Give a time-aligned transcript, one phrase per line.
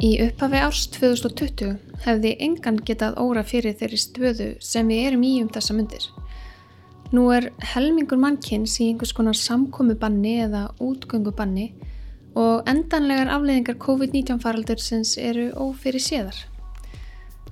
[0.00, 1.74] Í upphafi árs 2020
[2.06, 6.06] hefði engan getað óra fyrir þeirri stöðu sem við erum í um þessa myndir.
[7.12, 11.66] Nú er helmingur mannkynns í einhvers konar samkomibanni eða útgöngubanni
[12.32, 16.40] og endanlegar afleiðingar COVID-19 faraldursins eru ófyrir séðar.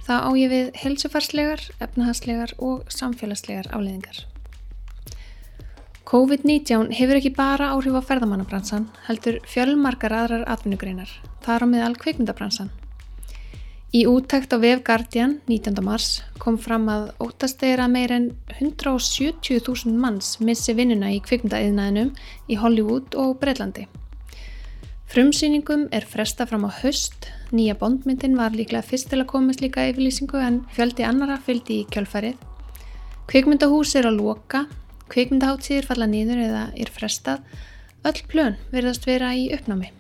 [0.09, 4.24] Það á ég við helsufarslegar, efnahagslegar og samfélagslegar afleiðingar.
[6.09, 11.10] COVID-19 hefur ekki bara áhrif á ferðamannabransan, heldur fjölmarkar aðrar atvinnugreinar,
[11.45, 12.70] þar á meðal kveikmyndabransan.
[13.92, 15.77] Í úttækt á VF Guardian 19.
[15.84, 22.14] mars kom fram að óttast að meir en 170.000 manns missi vinnuna í kveikmyndaðiðnaðinum
[22.48, 23.84] í Hollywood og Breitlandi.
[25.12, 29.84] Frumsýningum er fresta fram á höst, nýja bondmyndin var líklega fyrst til að komast líka
[29.92, 32.41] yfirlýsingu en fjöldi annara fylgdi í kjölfarið.
[33.28, 34.64] Kveikmyndahús er að loka
[35.12, 37.43] kvikmyndaháttíðir falla nýður eða er frestað,
[38.07, 39.91] öll plön verðast vera í uppnámi.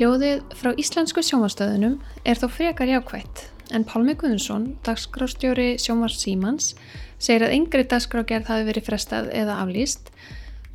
[0.00, 6.74] Hljóðið frá íslensku sjómarstöðunum er þó frekar jákvætt en Pálmi Guðunsson, dagskrástjóri sjómars Símans,
[7.22, 10.10] segir að yngri dagskrágerð hafi verið frestað eða aflýst.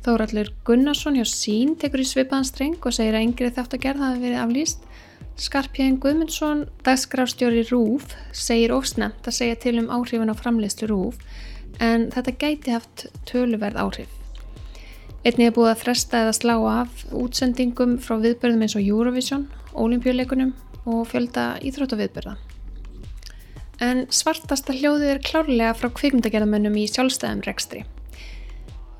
[0.06, 4.86] Þóraldur Gunnarsson hjá Sín tekur í svipaðanstreng og segir að yngri þáttagerð hafi verið aflýst.
[5.36, 11.18] Skarpjæðin Guðmundsson, dagskrástjóri Rúf, segir ofsnemt að segja til um áhrifin á framleiðslu Rúf
[11.82, 14.12] en þetta gæti haft töluverð áhrif.
[15.26, 20.52] Einnig er búið að fresta eða slá af útsendingum frá viðbörðum eins og Eurovision, olimpíuleikunum
[20.86, 22.36] og fjölda íþróttaviðbörða.
[23.82, 27.82] En svartasta hljóðið er klárlega frá kvikmyndagerðamönnum í sjálfstæðum rekstri.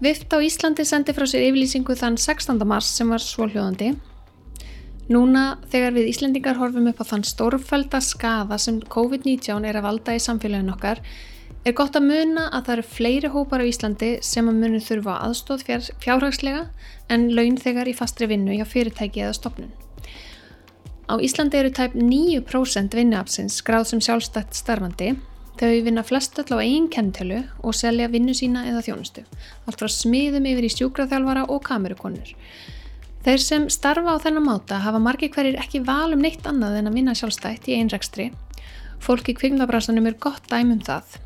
[0.02, 2.58] Vift á Íslandi sendi frá sér yfirlýsingu þann 16.
[2.68, 3.94] mars sem var svóljóðandi.
[5.08, 10.18] Núna þegar við Íslendingar horfum upp á þann stórfælda skaða sem COVID-19 er að valda
[10.18, 11.00] í samfélagin okkar
[11.66, 15.16] Er gott að muna að það eru fleiri hópar á Íslandi sem að munu þurfa
[15.26, 15.64] aðstóð
[15.98, 16.60] fjárhagslega
[17.10, 19.72] en laun þegar í fastri vinnu hjá fyrirtæki eða stopnun.
[21.10, 25.16] Á Íslandi eru tæp 9% vinnuapsins skráð sem sjálfstætt starfandi
[25.56, 29.26] þegar við vinna flest öll á einn kentölu og selja vinnu sína eða þjónustu,
[29.66, 32.30] allt frá smiðum yfir í sjúkraþjálfara og kamerukonur.
[33.26, 36.94] Þeir sem starfa á þennan máta hafa margi hverjir ekki val um neitt annað en
[36.94, 38.30] að vinna sjálfstætt í einrækstri.
[39.02, 41.16] Fólki kvikmabrásanum er gott dæmum það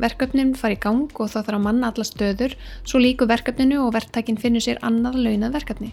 [0.00, 3.92] Verkefnin fari í gang og þá þarf að manna alla stöður, svo líku verkefninu og
[3.94, 5.92] verktækinn finnur sér annað launað verkefni.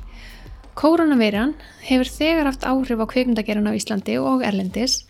[0.73, 1.53] Koronaviran
[1.85, 5.03] hefur þegar haft áhrif á kveikmyndagerðan á Íslandi og Erlendis.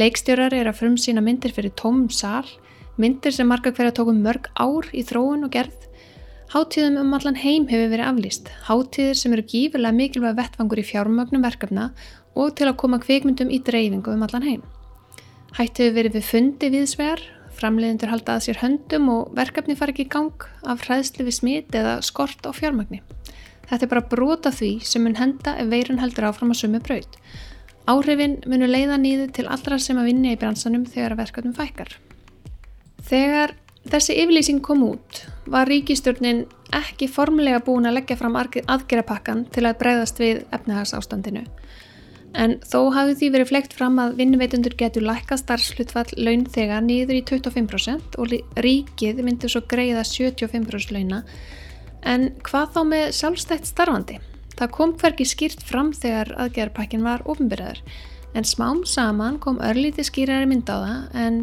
[0.00, 2.48] Leikstjórar er að frumsýna myndir fyrir tómum sál,
[2.96, 5.76] myndir sem marga hverja tókum mörg ár í þróun og gerð.
[6.52, 11.44] Háttíðum um allan heim hefur verið aflýst, háttíðir sem eru gífurlega mikilvæg vettfangur í fjármögnum
[11.44, 11.92] verkefna
[12.34, 14.66] og til að koma kveikmyndum í dreifingu um allan heim.
[15.56, 17.24] Hætt hefur verið við fundi viðsvegar
[17.62, 21.76] Framleiðendur halda að sér höndum og verkefni fara ekki í gang af hræðslu við smit
[21.78, 22.98] eða skort á fjármagni.
[23.68, 27.14] Þetta er bara brota því sem mun henda ef veirun heldur áfram að sumi braut.
[27.86, 31.94] Áhrifin munu leiða nýðu til allra sem að vinna í bransanum þegar verkefnum fækkar.
[33.06, 33.54] Þegar
[33.94, 36.44] þessi yfirlýsing kom út var ríkistjórnin
[36.74, 41.46] ekki formulega búin að leggja fram aðgerapakkan til að breyðast við efnahagsástandinu.
[42.32, 47.18] En þó hafði því verið flegt fram að vinnveitundur getur lækka starfslutfall laun þegar nýður
[47.18, 48.32] í 25% og
[48.64, 51.22] ríkið myndur svo greiða 75% launa.
[52.02, 54.18] En hvað þá með sjálfstætt starfandi?
[54.56, 57.82] Það kom hverki skýrt fram þegar aðgerðarpakkin var ofinbyrðar.
[58.32, 61.38] En smám saman kom örlíti skýrari mynd á það en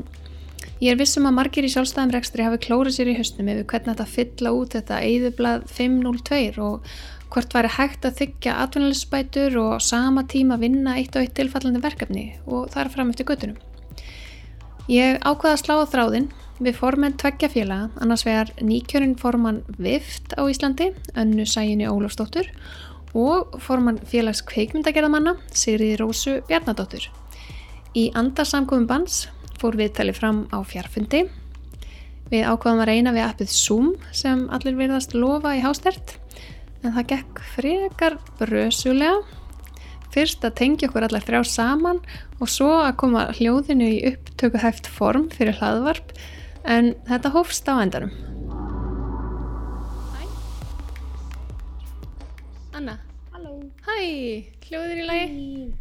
[0.82, 3.94] ég er vissum að margir í sjálfstæðum rekstri hafi klórið sér í höstum yfir hvernig
[3.94, 6.90] þetta fylla út þetta eðublað 502 og
[7.30, 12.26] hvort væri hægt að þykja atvinnulegsbætur og sama tíma vinna eitt og eitt tilfallandi verkefni
[12.48, 13.58] og þar fram eftir göttunum.
[14.90, 16.30] Ég ákvaða að slá á þráðin
[16.60, 22.50] við formenn tveggja félaga, annars vegar nýkjörinn formann Vift á Íslandi, önnu sæjunni Ólafsdóttur
[23.14, 27.06] og formann félags kveikmyndagerðamanna, Sigriði Rósu Bjarnadóttur.
[27.94, 29.28] Í andarsamkominn bans
[29.62, 31.28] fór viðtali fram á fjarfundi.
[32.30, 36.18] Við ákvaðum að reyna við appið Zoom sem allir verðast lofa í hástert
[36.84, 39.20] en það gekk frekar brösulega.
[40.10, 42.00] Fyrst að tengja okkur allar þrjá saman
[42.42, 46.16] og svo að koma hljóðinu í upptökuhæft form fyrir hlaðvarp.
[46.66, 48.10] En þetta hófst á endanum.
[50.16, 50.26] Hæ?
[52.80, 52.98] Anna?
[53.36, 53.54] Halló.
[53.86, 53.98] Hæ,
[54.66, 55.74] hljóðir í lagi?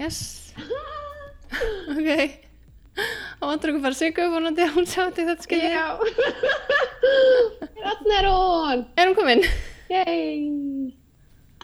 [0.00, 0.20] Yes.
[1.88, 2.10] Ok.
[3.40, 5.86] Og vantur okkur bara að sigga upp og náttúrulega hún sjá til þetta skilja Já.
[7.78, 9.44] Þannig er hún Er hún komin?
[9.88, 10.94] Yay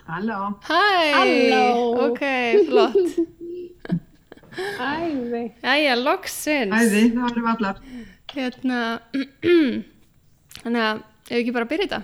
[0.05, 0.59] Halló.
[0.61, 1.13] Hæ!
[1.15, 1.65] Halló.
[2.09, 2.21] Ok,
[2.67, 3.17] flott.
[4.79, 6.71] Æði Jæja, loksins.
[6.71, 7.79] Æði, það erum allar.
[8.35, 8.81] Hérna,
[10.61, 12.01] þannig að, ef ekki bara byrja þetta.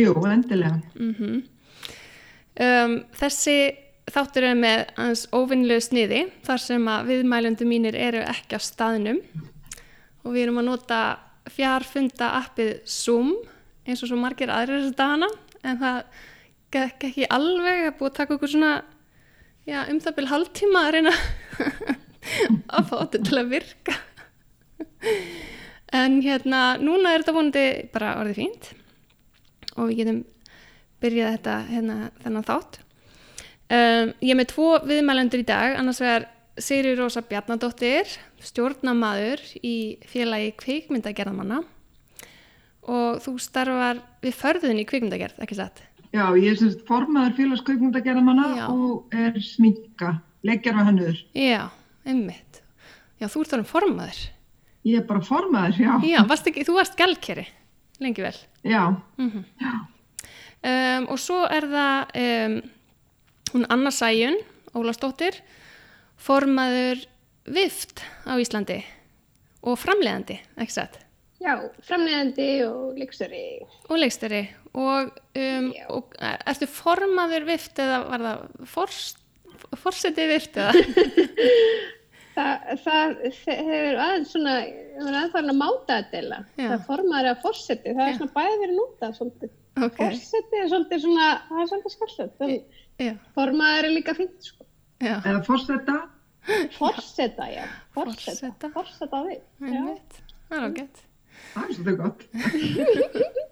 [0.00, 0.82] Jú, endilega.
[0.98, 1.40] Mm
[2.60, 3.56] um, þessi
[4.10, 9.20] þáttur er með hans óvinnlegu sniði þar sem að viðmælundu mínir eru ekki á staðnum
[10.24, 11.00] og við erum að nota
[11.50, 13.32] fjarfunda appið Zoom
[13.86, 15.28] eins og svo margir aðrir þess að dana
[15.66, 16.00] en það
[16.74, 17.86] gekk ekki alveg.
[17.88, 18.72] Að búið að taka okkur svona
[19.68, 21.14] já, um það byrja hálftíma að reyna
[22.76, 23.96] að fá þetta til að virka.
[25.96, 28.70] En hérna núna er þetta vonandi bara orðið fínt
[29.76, 30.20] og við getum
[31.00, 32.80] byrjað þetta hérna þennan þátt.
[33.70, 35.76] Um, ég er með tvo viðmælendur í dag.
[35.78, 36.26] Annars vegar
[36.60, 38.10] Sigri Rósa Bjarnadóttir
[38.44, 39.76] stjórnamaður í
[40.10, 41.62] félagi kvikmyndagerðamanna
[42.90, 45.82] og þú starfar við förðun í kvikmyndagerð, ekki satt?
[46.10, 48.64] Já, ég er semst formaður félagskaupmyndagerðamanna Já.
[48.72, 50.16] og er sminka,
[50.46, 51.22] leggjar við hannuður.
[51.38, 51.62] Já,
[52.08, 52.62] einmitt
[53.20, 54.20] Já, þú ert þarfum formaður
[54.88, 55.92] Ég er bara formaður, já.
[56.08, 57.46] Já, varst ekki, þú varst gælkeri
[58.00, 58.82] lengi vel Já,
[59.20, 59.74] mm já,
[60.64, 62.56] um, og svo er það um,
[63.52, 64.40] hún Anna Sæjun
[64.74, 65.38] Ólastóttir
[66.20, 67.04] formaður
[67.50, 68.80] vift á Íslandi
[69.60, 70.98] og framleiðandi, ekki satt
[71.40, 71.54] Já,
[71.88, 73.42] framleiðandi og leikstöri.
[73.88, 74.42] og leiksteri
[74.76, 79.22] og, um, og e, ertu formaður vift eða var það forst,
[79.80, 80.74] forsetið vift eða
[82.30, 84.52] Það, það hefur aðeins svona,
[84.94, 86.36] það er aðeins farin að máta þetta eða.
[86.54, 86.66] Já.
[86.70, 86.84] Það
[87.96, 88.06] það Já.
[88.12, 89.50] er svona bæði verið nútað svolítið.
[89.88, 92.30] ok, Fórseti er svolítið svona, það er svolítið skallið.
[93.02, 94.68] já, Formaður er líka fínt, sko.
[95.02, 95.98] já eða fórseta.
[96.78, 97.64] Fórseta, já.
[97.98, 98.70] Forseta.
[98.78, 99.42] Fórseta við.
[99.60, 101.02] Það er ágætt
[101.54, 102.20] Það er svolítið gott.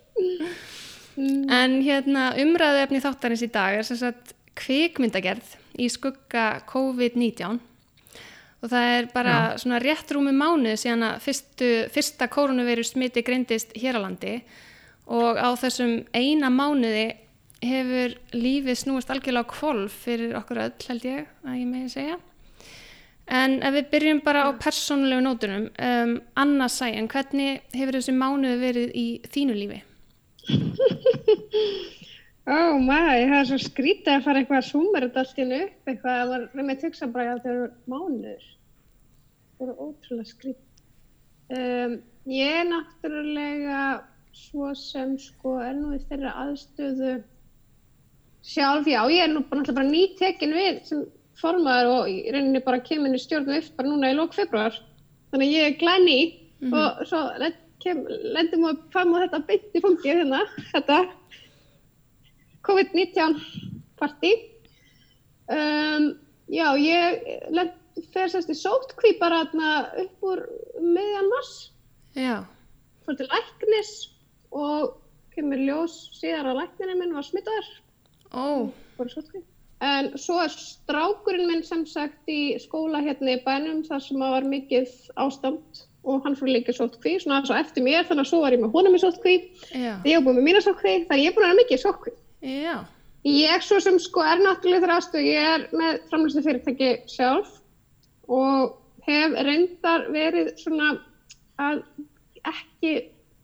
[1.18, 7.58] En hérna umræðu efni þáttarins í dag er sem sagt kvikmyndagerð í skugga COVID-19
[8.58, 13.74] og það er bara svona rétt rúmi mánuð síðan að fyrstu, fyrsta koronaviru smiti greindist
[13.78, 14.36] hér á landi
[15.10, 17.08] og á þessum eina mánuði
[17.62, 22.18] hefur lífið snúist algjörlega á kvolf fyrir okkur öll held ég að ég megi segja.
[23.28, 28.58] En ef við byrjum bara á persónulegu nótunum, um, Anna Sæjan, hvernig hefur þessi mánuði
[28.62, 29.80] verið í þínu lífi?
[32.48, 35.58] Ó, maður, það er svo skrítið að fara eitthvað að súma þetta allt í hennu
[35.66, 38.46] upp, eitthvað að maður er með bara að það eru mánuður.
[39.58, 40.64] Það eru ótrúlega skrítið.
[41.48, 41.98] Um,
[42.32, 43.82] ég er náttúrulega
[44.38, 47.12] svo sem sko er nú í þeirra aðstöðu
[48.48, 51.04] sjálf, já, ég er nú bara, bara nýtekin við sem
[51.40, 54.74] formaður og í rauninni bara kemur í stjórn upp bara núna í lók februar.
[55.30, 56.18] Þannig að ég er glæni
[56.74, 58.00] og svo lend- kem,
[58.34, 60.40] lendum við fram á þetta beint í fangið hérna,
[60.72, 60.96] þetta
[62.66, 63.36] COVID-19
[64.00, 64.32] partí.
[65.48, 66.08] Um,
[66.50, 67.22] já, ég
[68.12, 70.42] fer sérst í sótkví bara upp úr
[70.80, 71.52] miðjan mars,
[72.18, 72.42] Já,
[73.06, 73.92] fór til læknis
[74.50, 74.96] og
[75.34, 77.68] kemur ljós síðar að læknirinn minn var smittaður,
[78.34, 78.68] ó,
[78.98, 79.42] fór í sótkví.
[79.84, 84.34] En svo er strákurinn minn sem sagt í skóla hérna í bænum þar sem að
[84.34, 88.40] var mikið ástand og hann fór líka sótkví, svona svo eftir mér þannig að svo
[88.42, 89.34] var ég með honum í sótkví,
[89.74, 92.14] ég var búin með mína sótkví, þannig ég er búin að vera mikið í sótkví.
[92.42, 92.76] já,
[93.26, 97.56] Ég svo sem sko er náttúrulega þeirra aðstöð, ég er með framlýslu fyrirtæki sjálf
[98.30, 98.76] og
[99.08, 100.92] hef reyndar verið svona
[101.58, 101.82] að
[102.46, 102.92] ekki,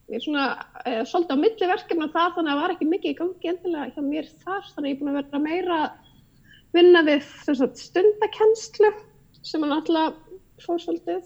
[0.07, 0.45] ég er svona
[0.85, 3.91] eh, svolítið á milli verkefna þar þannig að það var ekki mikið í gangi endilega
[3.91, 6.01] hjá mér þar þannig að ég er búin að vera meira að
[6.75, 8.91] vinna við sagt, stundakennslu
[9.45, 10.17] sem hann alltaf
[10.65, 11.23] fór svolítið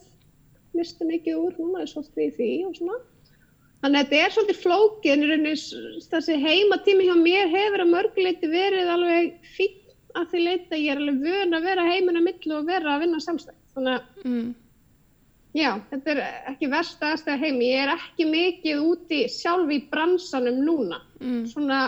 [0.78, 3.00] misti mikið úr núna er svolítið í því og svona
[3.80, 9.30] Þannig að þetta er svolítið s- þessi heimatími hjá mér hefur að mörguleiti verið alveg
[9.56, 9.78] fín
[10.20, 13.06] að því leita ég er alveg vön að vera heiminn að millu og vera að
[13.06, 13.56] vinna samstætt.
[13.76, 14.50] Þannig að mm,
[15.62, 17.70] já, þetta er ekki versta aðstæða heimi.
[17.72, 21.80] Ég er ekki mikið úti sjálf í bransanum núna, mm, svona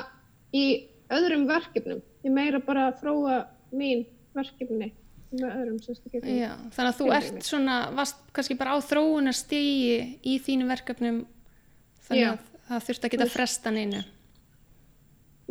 [0.56, 0.66] í
[1.12, 2.00] öðrum verkefnum.
[2.22, 3.38] Ég meira bara að þróa
[3.76, 4.04] mín
[4.36, 4.92] verkefni
[5.32, 5.78] með öðrum
[6.28, 9.94] já, þannig að þú ert svona, varst kannski bara á þróunarstigi
[10.28, 11.22] í þínu verkefnum
[12.08, 12.34] þannig Já.
[12.34, 14.02] að það þurfti að geta fresta neinu.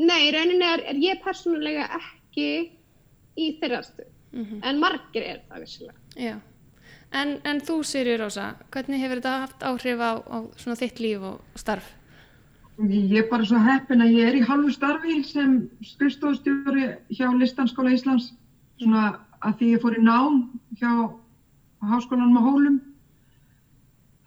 [0.00, 2.46] Nei, rauninni er, er ég persónulega ekki
[3.40, 4.12] í þeirra aðstöðu.
[4.30, 6.40] Mm En margir er það vissilega.
[7.10, 11.24] En, en þú Sirjur Rósa, hvernig hefur þetta haft áhrif á, á svona þitt líf
[11.26, 11.88] og starf?
[12.88, 17.92] Ég er bara svo heppin að ég er í halvu starfi sem skrifstofustjóri hjá Listanskóla
[17.92, 18.30] Íslands.
[18.80, 20.38] Svona að því ég fór í nám
[20.80, 20.92] hjá
[21.84, 22.80] háskólanum á Hólum.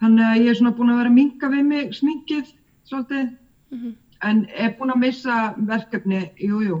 [0.02, 2.54] Þannig að ég er svona búin að vera að minka við mig sminkið
[2.86, 3.30] svolítið.
[3.74, 3.92] Mm
[4.24, 5.36] En er búin að missa
[5.68, 6.80] verkefni, jú, jú.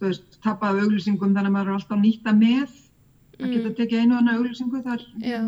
[0.00, 2.76] Þú veist, tappaði auglýsingum þannig að maður er alltaf nýta með.
[3.36, 5.02] Að geta tekið einu annað auglýsingu þar.
[5.20, 5.40] Já,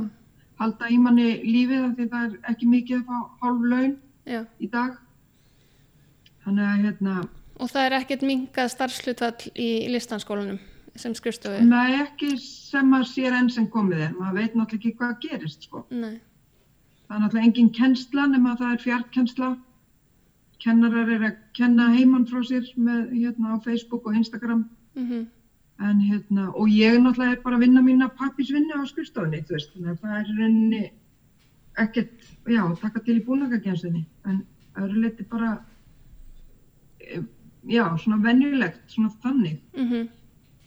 [0.58, 3.92] Halda í manni lífið af því það er ekki mikið að fá hálf laun
[4.26, 4.40] já.
[4.58, 4.98] í dag.
[6.48, 7.14] Þannig að hérna,
[7.58, 10.58] Og það er ekkert minkað starfslutfall í listanskólanum
[10.98, 11.62] sem skrifstofu?
[11.66, 14.12] Nei, ekki sem að sér enn sem komið er.
[14.18, 15.82] Maður veit náttúrulega ekki hvað gerist, sko.
[15.90, 16.20] Nei.
[17.08, 19.48] Það er náttúrulega engin kennsla nema að það er fjarkennsla.
[20.62, 24.68] Kennarar er að kenna heimann frá sér með, hérna, á Facebook og Instagram.
[24.98, 25.26] Mm
[25.78, 29.68] En hérna, og ég náttúrulega er bara að vinna mína pappisvinni á skrifstofunni, þú veist,
[29.76, 30.80] þannig að það er rauninni
[31.78, 34.40] ekkert, já, taka til í búnakakjænsinni, en
[34.74, 35.52] öðru leiti bara,
[37.68, 40.08] já, svona venjulegt, svona þannig, -hmm.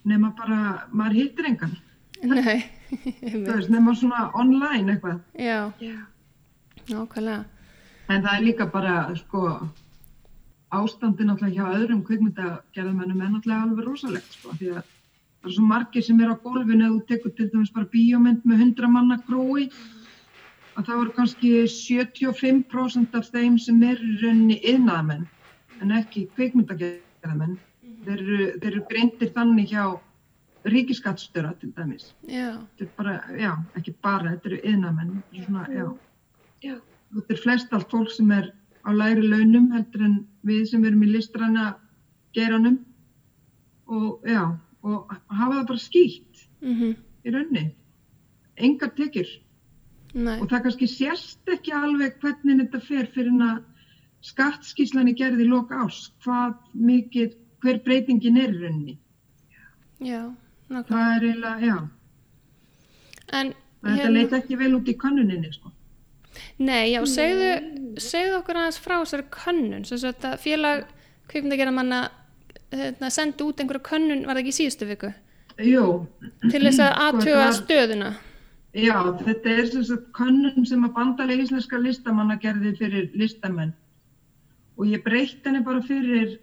[0.05, 1.77] nema bara, maður hittir engan,
[2.23, 2.63] Nei.
[3.47, 5.97] veist, nema svona online eitthvað, Já, Já.
[6.89, 7.45] nákvæmlega.
[8.09, 9.69] en það er líka bara, sko,
[10.71, 14.83] ástandi náttúrulega hjá öðrum kvikmyndagerðamennum er náttúrulega alveg rosalegt, sko, því að
[15.41, 18.43] það er svo margir sem er á gólfinu ef þú tekur til dæmis bara bíómynd
[18.45, 19.71] með 100 manna krói
[20.77, 25.25] að það voru kannski 75% af þeim sem er í rauninni yðnaðamenn
[25.81, 27.57] en ekki kvikmyndagerðamenn
[28.05, 29.83] þeir eru, þeir eru greintir þannig hjá
[30.71, 32.11] ríkiskattstöra til dæmis.
[32.29, 37.73] Já, þetta er bara, já, ekki bara þetta eru yðnaðamenn þetta er þetta er flest
[37.73, 38.51] allt fólk sem er
[38.85, 41.71] á læri launum heldur en við sem erum í listræna
[42.37, 42.79] geiranum.
[43.91, 44.43] Og já,
[44.85, 47.67] og hafa það bara skýtt mm í raunni
[48.57, 49.29] engar tekjur.
[50.13, 53.59] Nei, og það kannski sérst ekki alveg hvernig þetta fer fyrir að
[54.25, 56.11] skattskíslan er gerð í loka árs.
[56.23, 58.95] Hvað mikið, hver breytingin er í rauninni?
[60.01, 60.21] Já,
[60.69, 60.87] nákvæmlega.
[60.89, 61.77] það er eiginlega, já.
[63.31, 63.53] En,
[63.85, 65.71] þetta leit ekki vel út í kannuninni sko.
[66.57, 67.51] nei, já, segðu,
[67.99, 70.85] segðu okkur aðeins frá þessari könnun, sem sagt að félag
[71.31, 71.99] kvikmyndagerða manna
[72.71, 75.11] hérna, sendi út einhverja könnun, var það ekki í síðustu viku,
[75.61, 75.85] Jú,
[76.47, 78.11] til þess að aðtuga stöðuna.
[78.71, 83.73] Já, þetta er sem sagt könnun sem að bandalega íslenska listamanna gerði fyrir listamenn
[84.77, 86.37] og ég breytt henni bara fyrir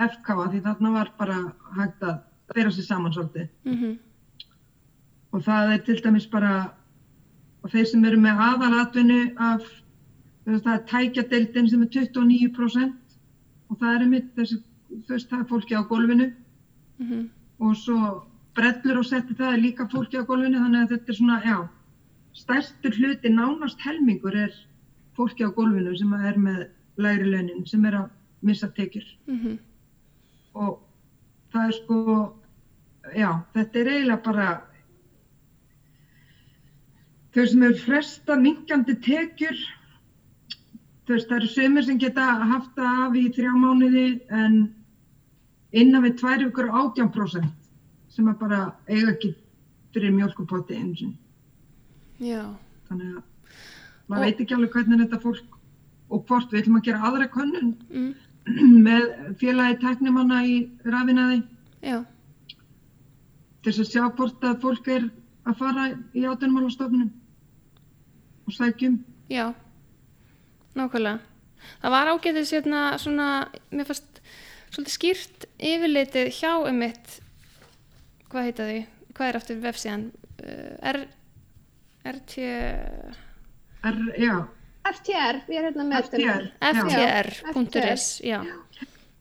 [0.00, 1.40] FK því þarna var bara
[1.76, 2.22] hægt að
[2.54, 3.48] bera sér saman svolítið.
[3.64, 3.98] Mm
[5.32, 6.54] og það er til dæmis bara
[7.62, 9.66] og þeir sem eru með aðalatvinnu af
[10.46, 13.18] það er tækjadeildin sem er 29%
[13.70, 14.56] og það er einmitt þessi,
[15.08, 16.32] veist, það er fólki á gólfinu.
[16.98, 17.28] -hmm.
[17.60, 17.98] og svo
[18.54, 21.58] brellur og setti það er líka fólki á gólfinu þannig að þetta er svona, já,
[22.32, 24.52] stærstur hluti nánast helmingur er
[25.16, 26.68] fólki á gólfinu sem er með
[27.00, 28.08] læri launin, sem er að
[28.46, 29.06] missa tekjur.
[29.26, 29.58] Mm
[30.54, 30.80] og
[31.52, 31.98] það er sko,
[33.14, 34.48] já, þetta er eiginlega bara
[37.34, 39.60] þau sem eru fresta minkandi tekjur
[41.06, 44.06] þú veist, það eru sömur sem geta haft það af í þrjá mánuði
[44.42, 44.60] en
[45.70, 47.50] innan við tvær ykkur 18%
[48.10, 49.32] sem að bara eiga ekki
[49.94, 51.14] fyrir mjölkupotti eins og
[52.90, 53.22] þannig að
[54.10, 55.59] maður veit ekki alveg hvernig þetta fólk
[56.10, 58.10] og hvort við ætlum að gera aðra könnun mm.
[58.86, 59.08] með
[59.40, 61.42] félagi teknimanna í rafinaði
[63.60, 65.08] til þess að sjá hvort að fólk er
[65.48, 67.10] að fara í átunumálastofnum
[68.46, 69.00] og sækjum.
[69.30, 69.52] já,
[70.74, 71.20] nákvæmlega.
[71.80, 73.26] Það var ágætið sérna svona,
[73.70, 74.20] mér fannst
[74.70, 77.18] svolítið skýrt yfirleitið hjá um mitt,
[78.32, 78.78] hvað heita því,
[79.12, 80.06] hvað er aftur vefsíðan?
[80.40, 81.02] Uh, R,
[82.08, 82.38] RT,
[83.80, 84.34] Er, já,
[84.88, 86.46] FTR, ég er hérna með FTR.
[86.64, 87.30] já.
[87.52, 88.40] ftr.is, já.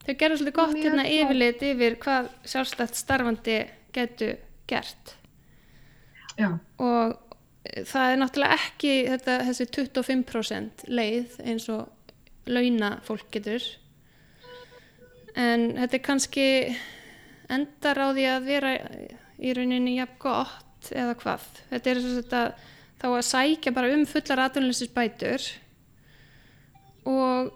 [0.05, 3.57] Þau gerðu svolítið gott hérna yfirlit yfir hvað sjálfstætt starfandi
[3.93, 4.33] getu
[4.69, 5.15] gert
[6.39, 7.17] Já, og
[7.89, 11.89] það er náttúrulega ekki þetta, þessi 25% leið eins og
[12.49, 13.65] launa fólk getur
[15.37, 16.47] en þetta er kannski
[17.51, 18.73] endar á því að vera
[19.39, 22.67] í rauninni jafn gott eða hvað þetta er þess að
[22.99, 25.45] þá að sækja bara um fullar atvinnleysis bætur
[27.09, 27.51] og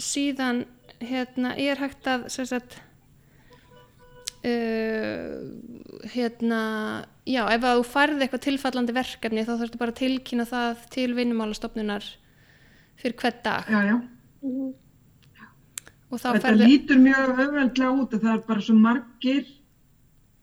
[0.00, 0.64] síðan
[1.04, 2.78] hérna er hægt að sagt
[4.46, 5.34] uh,
[6.14, 6.62] hérna
[7.28, 12.08] já, ef þú færði eitthvað tilfallandi verkefni þá þarfstu bara að tilkynna það til vinnumálastofnunar
[12.98, 13.96] fyrir hvern dag já, já.
[16.08, 19.48] Þá Þetta færði lítur mjög öfveldlega út og það er bara svo margir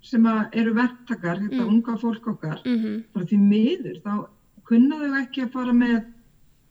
[0.06, 1.70] sem eru verktakar, þetta Mm.
[1.74, 4.28] unga fólk okkar, mm bara því miður, þá
[4.70, 5.98] kunna þau ekki að fara með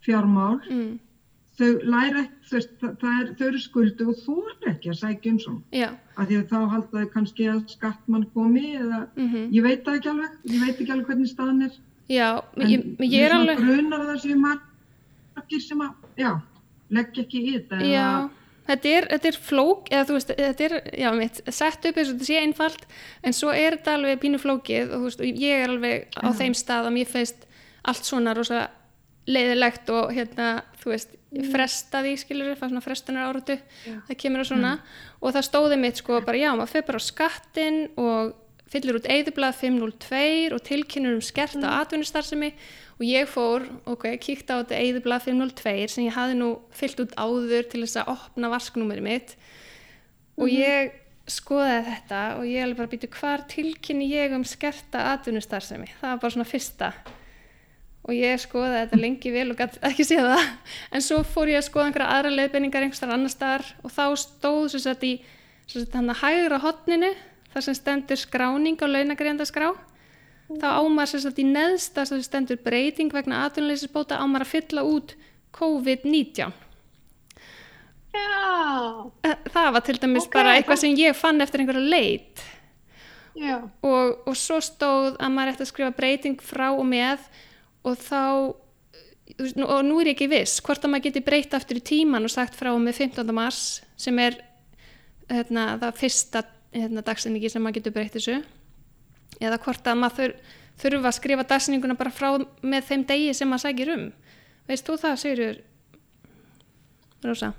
[0.04, 0.92] fjármál, mm,
[1.58, 5.40] þau læra ekki, það er, þau eru skuldu og þú er ekki að sækja um
[5.44, 9.84] svona, af því að þá halda þau kannski að skattmann komi eða mm Ég veit
[9.86, 11.76] það ekki alveg, ég veit ekki alveg hvernig staðan er.
[12.08, 16.32] já En ég, ég er alveg grunar að það séu margir sem að, já,
[16.90, 17.80] leggja ekki í þetta.
[17.86, 18.28] Já,
[18.68, 22.10] þetta er, þetta er flók, eða þú veist, þetta er, já, mitt, sett upp eins
[22.10, 22.86] og þetta sé einfalt,
[23.22, 26.28] en svo er þetta alveg pínu flókið og þú veist, og ég er alveg á
[26.28, 26.36] Já.
[26.42, 27.43] þeim stað að mér feist
[27.90, 28.68] allt svona rosa
[29.24, 30.48] leiðilegt og hérna,
[30.80, 31.12] þú veist,
[31.50, 34.72] fresta því, skilur við, svona frestunar áratu, það kemur á svona.
[35.20, 38.34] Og það stóði mitt sko bara, já, maður fyrir bara á skattin og
[38.74, 42.52] fyllir út eðublað 502 og tilkynur um skert á atvinnustarfsemi.
[42.98, 47.16] Og ég fór, ok, kíkti á þetta eðublað 502 sem ég hafði nú fyllt út
[47.16, 49.34] áður til þess að opna vasknúmerið mitt.
[50.38, 51.00] Og ég
[51.30, 56.20] skoðaði þetta og ég alveg bara býtu hvar tilkynni ég um skerta atvinnustarfsemi, það var
[56.20, 56.90] bara svona fyrsta
[58.04, 60.48] og ég skoðaði þetta lengi vel og gæti ekki séð það.
[60.92, 64.66] En svo fór ég að skoða einhverja aðra leiðbenningar einhverjar annar staðar og þá stóð
[64.74, 65.14] svo sett í
[65.94, 67.10] hann að hægra hotninu
[67.54, 69.72] þar sem stendur skráning á launagreðandaskrá
[70.60, 75.16] þá ámar svo sett í neðsta sem stendur breyting vegna atvinnuleysisbóta ámar að fylla út
[75.56, 76.52] COVID-19
[78.14, 79.10] Já,
[79.50, 82.42] það var til dæmis Ok, bara eitthvað sem ég fann eftir einhverja leit.
[83.34, 87.24] Já, og, og svo stóð að maður ætti að skrifa breyting frá og með
[87.84, 88.20] og þá
[89.64, 92.32] og nú er ég ekki viss hvort að maður geti breytt aftur í tíman og
[92.32, 93.32] sagt frá með 15.
[93.34, 93.62] mars
[93.96, 94.36] sem er
[95.30, 98.36] hérna, það fyrsta hérna, dagsinningi sem maður getur breytt þessu
[99.40, 100.34] eða hvort að maður þur,
[100.84, 102.28] þurfa að skrifa dagsinninguna bara frá
[102.62, 104.04] með þeim degi sem maður sækir um
[104.68, 105.62] veist þú það, Sigurður
[107.24, 107.54] Rósa?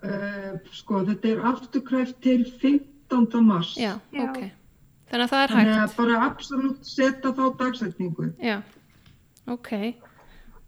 [0.00, 3.44] Uh, sko, þetta er afturkræft til 15.
[3.44, 3.74] mars.
[3.76, 4.24] Já, Já.
[4.24, 4.40] ok
[5.10, 8.28] þannig að það er Þannig hægt að bara absolutt setja þá dagsetningu.
[8.38, 8.56] Já,
[9.50, 9.70] ok.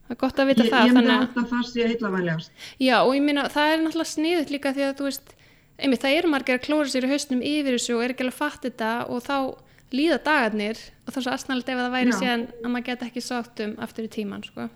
[0.02, 0.86] Það er gott að vita Ég, það.
[0.88, 2.50] ég myndi að- að það sé heitlavænlegast.
[2.82, 5.34] Já, og ég minna, það er náttúrulega sniðut líka því að þú veist,
[5.78, 8.34] einmitt, það eru margir að klóra sér í hausnum yfir þessu og er ekki alveg
[8.38, 9.36] fatt þetta og þá
[9.92, 12.18] líða dagarnir og er svo aðsnallt ef það væri Já.
[12.20, 14.68] síðan að maður geta ekki sátt um aftur í tíman, sko.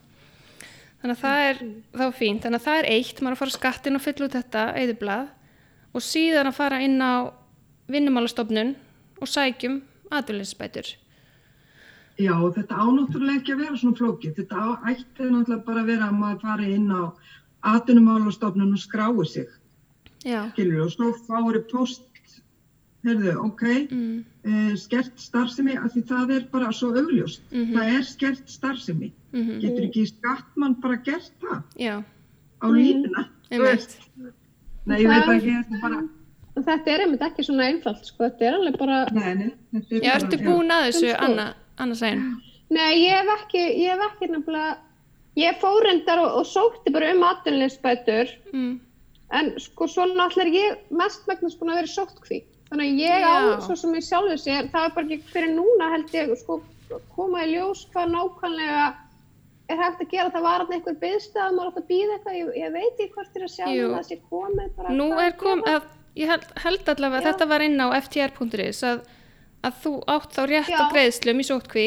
[1.02, 1.56] Þannig að það er
[2.00, 4.62] þá fínt, þannig að það er eitt, maður að fara skattin og fylla út þetta
[4.80, 5.28] eðublað
[5.94, 7.12] og síðan að fara inn á
[7.88, 8.74] vinnumálastofnun
[9.20, 10.94] og sækjum aðvölinnsbætur.
[12.16, 14.34] Já, þetta ánáttúrulega ekki að vera svona flókið.
[14.38, 17.02] Þetta á, ætti náttúrulega bara að vera að maður fari inn á
[17.66, 19.48] atvinnumálastofnun og skrái sig,
[20.24, 22.02] Já, skilur, og svo fári post,
[23.06, 27.42] heyrðu, ok, mm, uh, skert starfsemi, af því það er bara svo augljóst.
[27.52, 27.74] Mhm.
[27.76, 29.12] Það er skert starfsemi.
[29.32, 32.00] mm Getur ekki skattmann bara gert það já,
[32.62, 33.28] á línuna?
[33.50, 33.68] þú einmitt.
[33.68, 33.98] veist?
[34.86, 36.00] Nei, ég veit ekki, þetta er bara,
[36.56, 39.94] og þetta er einmitt ekki svona einfalt, sko, þetta er alveg bara, nei, nei, þetta
[39.94, 41.24] er Já, bara, ertu búin að þessu, sko.
[41.26, 41.46] Anna,
[41.78, 42.22] Anna Sæn?
[42.70, 44.76] nei, ég hef ekki, ég hef ekki nefnilega,
[45.36, 48.80] ég fór reyndar og, og sótti bara um atvinnuleysbætur, Mm.
[49.30, 52.42] en sko svona allir ég mest megnast búin að vera í sóttkví.
[52.70, 53.60] Þannig að ég á, Já.
[53.66, 56.60] svo sem ég sjálfur sér, það er bara ekki fyrir núna held ég, sko,
[57.14, 58.86] koma í ljós hvað nákvæmlega
[59.68, 60.30] er hægt að gera.
[60.30, 63.36] Það var alltaf einhver byðstæð, maður átt að býða eitthvað, ég, ég veit ekki hvort
[63.36, 64.88] er að sjá um það sé komið bara.
[64.94, 65.76] Nú er að kom, gera.
[65.76, 65.82] að,
[66.16, 69.00] ég held, held allavega að þetta var inn á ftr.is að,
[69.66, 70.90] að þú átt þá rétt á Já.
[70.92, 71.86] greiðslum í sótkví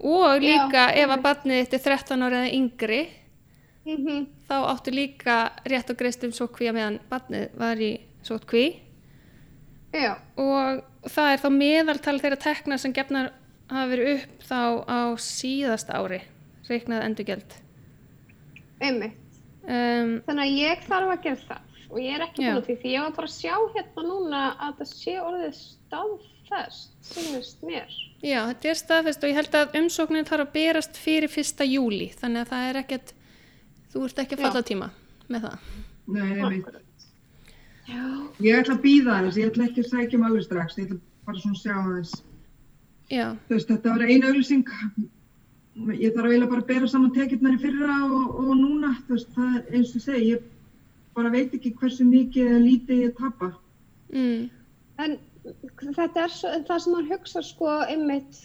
[0.00, 1.24] og Já, líka ef að einmitt.
[1.26, 3.00] barnið þitt er 13 ára eða yngri
[3.86, 4.26] Mhm.
[4.48, 7.92] þá áttu líka rétt á greiðslum sótkví að meðan barnið var í
[8.22, 8.64] sótkví
[9.92, 13.32] Já, og það er þá meðaltal þeirra tekna sem gefnar
[13.70, 16.20] hafa verið upp þá á síðasta ári
[16.68, 17.56] reiknað endurgjald
[18.80, 19.16] einmitt.
[19.66, 22.50] um, Þannig að ég þarf að gera það og ég er ekki Já.
[22.52, 25.56] búin að því því ég var bara að sjá hérna núna að það sé orðið
[26.50, 27.90] staðfest, sínist mér.
[28.20, 32.10] Já, þetta er staðfest og ég held að umsóknin þarf að berast fyrir fyrsta júli
[32.20, 33.12] þannig að það er ekkert,
[33.92, 34.88] þú ert ekki að falla tíma
[35.30, 35.68] með það.
[36.10, 36.80] Nei, ég veit.
[37.90, 38.02] Já.
[38.44, 41.00] Ég ætla að býða aðeins, ég ætla ekki að sækja um alveg strax, ég ætla
[41.26, 42.12] bara svona að sjá aðeins.
[43.10, 44.68] Já, Þú veist, þetta var einu auglýsing,
[45.98, 49.32] ég þarf eiginlega bara að bera saman tekjurnar í fyrra og, og núna, þú veist,
[49.34, 50.44] það er eins og segi, ég
[51.16, 53.48] bara veit ekki hversu mikið eða lítið ég tapa.
[54.14, 54.48] mm,
[55.00, 58.40] En þetta er svo, það sem maður hugsa sko einmitt,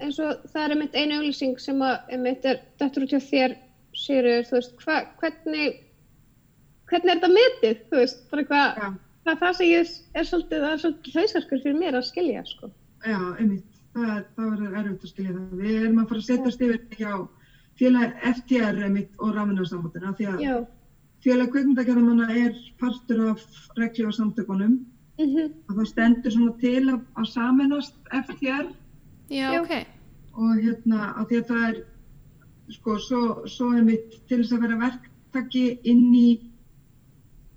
[0.00, 3.56] eins og það er einmitt einu auglýsing sem að einmitt er dættur út hjá þér,
[3.96, 5.76] Sigurður, þú veist, hva, hvernig,
[6.90, 8.88] hvernig er þetta metið, þú veist, bara hvað, Já,
[9.24, 12.68] það það sem ég er svolítið, það er svolítið hausarkur fyrir mér að skilja, sko.
[13.06, 15.56] já, einmitt, það, það verður erfitt að skilja það.
[15.62, 17.12] Við erum að fara að setjast yfir hjá
[17.80, 20.54] félag FTR einmitt og rafinnarsambandina því að Já.
[21.24, 23.42] félag kveikmyndagerðamanna er partur af
[23.80, 24.12] reglu
[25.18, 28.66] og Mm og það stendur svona til að, að saminast FTR
[29.30, 29.60] já, Já.
[29.60, 29.86] ok.
[30.36, 31.78] og hérna að því að það er
[32.76, 36.28] sko svo, svo er mitt til þess að vera verktaki inn í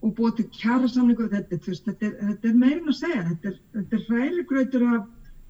[0.01, 3.51] og búið til kjara samlingu þetta, er, þetta, er, þetta er meirinn að segja þetta
[3.51, 5.03] er, þetta er hrærigrautur af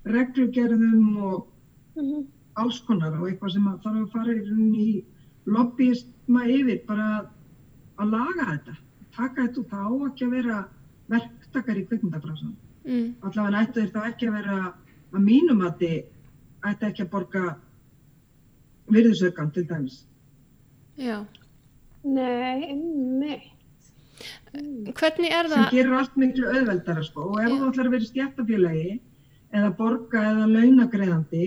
[0.10, 1.48] reglugerðum og
[1.95, 2.28] -hmm.
[2.56, 5.04] alls konar og eitthvað sem að þarf að fara í,
[5.45, 7.26] lobbyisma yfir bara að,
[8.02, 8.80] að laga þetta
[9.15, 10.58] taka þetta út, það á ekki að vera
[11.10, 12.56] verktakar í kvikmyndabransan
[12.89, 14.54] Mm, allavega ættu þeir þá ekki að vera
[15.13, 17.41] að mínum að þið ætti ekki að borga
[18.89, 19.98] virðisaukan til dæmis.
[20.98, 21.26] já.
[22.04, 23.41] Nei, einmitt.
[24.95, 25.72] Hvernig er sem það?
[25.72, 27.58] gerir allt miklu auðveldara sko og ef Já.
[27.60, 29.00] þú ætlar að vera í stjættafélagi
[29.54, 31.45] eða borga eða launagreðandi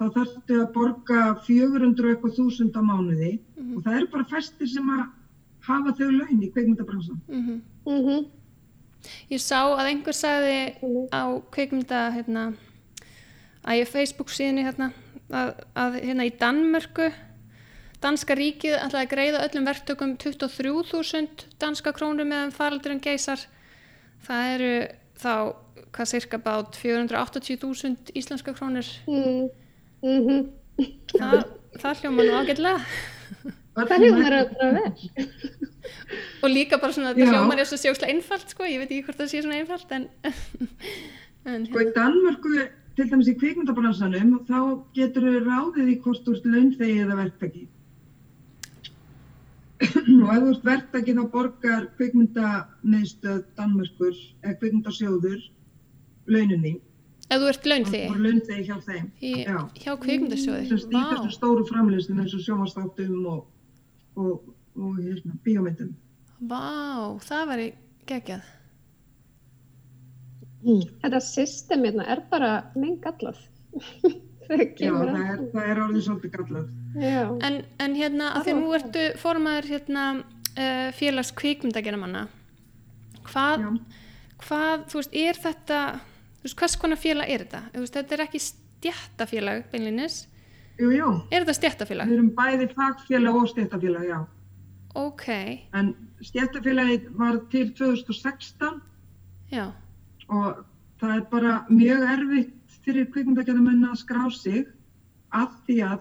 [0.00, 3.32] þá þarftu að borga 400 og eitthvað þúsund á mánuði
[3.76, 5.04] og það eru bara festir sem að
[5.68, 7.20] hafa þau laun í kveikmyndabransan.
[7.28, 8.26] Mm Mhm.
[9.32, 10.58] Ég sá að einhver sagði
[11.10, 11.22] á
[11.54, 12.44] kveikmynda hérna,
[13.64, 14.90] að ég Facebook síðan hérna,
[15.32, 17.10] að, að hérna í Danmörku
[18.02, 23.44] danska ríkið ætlaði að greiða öllum verktökum 23.000 danska krónur meðan faraldurinn geysar
[24.26, 24.72] það eru
[25.22, 25.34] þá
[25.92, 29.50] hvað cirka bát 480.000 íslenska krónur Mm.
[30.02, 30.46] Mhm.
[31.14, 31.44] það,
[31.78, 35.26] það hljóma nú ágætlega Það hljómar að bara vel.
[36.44, 39.20] og líka bara svona þetta hljómar er svo sjókslega einfalt sko, ég veit ekki hvort
[39.22, 40.08] það sé svona einfalt en,
[41.48, 42.52] en Sko í Danmörku,
[42.98, 44.58] til dæmis í kveikmyndabransanum, þá
[44.98, 47.62] getur þau ráðið í hvort þú ert launþegi eða verktaki.
[49.82, 55.40] og ef þú ert verktaki þá borgar kveikmyndamiðstöð Danmörkur, eða kveikmyndasjóður,
[56.30, 56.76] launin þín.
[57.32, 59.08] ef þú ert laun Þú þig borgar launþegi hjá þeim.
[59.24, 59.56] í, Já.
[59.80, 63.42] hjá kvikmyndasjóði Sem í þessu stóru framleystum eins og sjónvastáttum og,
[64.16, 65.94] og, og hérna, bíómyndum.
[66.50, 66.64] Vá,
[67.22, 67.68] það var í
[68.10, 68.50] geggjað.
[70.62, 73.40] Þetta system hérna er bara mengallað.
[74.52, 75.18] Það það að.
[75.22, 76.70] er, það er orðið svolítið gallað.
[76.98, 77.20] Já.
[77.46, 80.06] En, en hérna, að því nú ertu formaður hérna,
[80.56, 82.24] uh, félags kvikmyndageramanna,
[83.30, 83.68] hvað,
[84.42, 85.78] hvað, þú veist, er þetta,
[86.40, 87.62] þú veist, hvers konar félag er þetta?
[87.70, 90.18] Þú veist, þetta er ekki stjættafélag, beinlinis.
[90.80, 92.08] Jú, jú, Er þetta stjættafélag?
[92.08, 94.18] við erum bæði fagfélag og stéttafélag, já.
[94.94, 95.28] Ok,
[95.74, 98.80] En stéttafélagið var til 2016
[99.52, 99.66] já,
[100.28, 100.64] og
[101.00, 104.66] það er bara mjög erfitt fyrir kvikmyndagerðamenn að skrá sig
[105.32, 105.98] af því að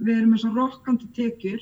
[0.00, 1.60] við erum með svo rokkandi tekjur.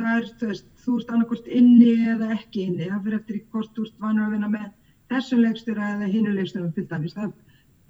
[0.00, 2.86] Það er, þú veist, þú ert annarkort inni eða ekki inni.
[2.90, 4.68] Það fyrir eftir í hvort þú ert vanur að vinna með
[5.10, 7.14] þessum leikstjóra eða hinu leikstjóra til dæmis.
[7.16, 7.32] Það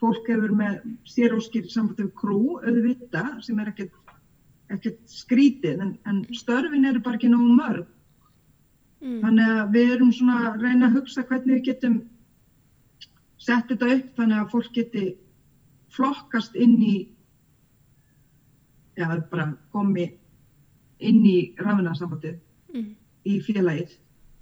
[0.01, 0.77] fólk hefur með
[1.09, 3.93] séróskir við krú, auðvita, sem er ekkert,
[4.71, 7.87] ekkert skrítið, en, en störfin eru bara ekki nógu mörg.
[9.01, 9.21] mm.
[9.25, 12.01] Þannig að við erum svona að reyna að hugsa hvernig við getum
[13.41, 15.05] sett þetta upp þannig að fólk geti
[15.91, 16.97] flokkast inn í,
[18.97, 20.11] já, bara komi
[21.01, 22.39] inn í rafinnarsambandið
[22.71, 22.95] Mm.
[23.27, 23.97] í félagið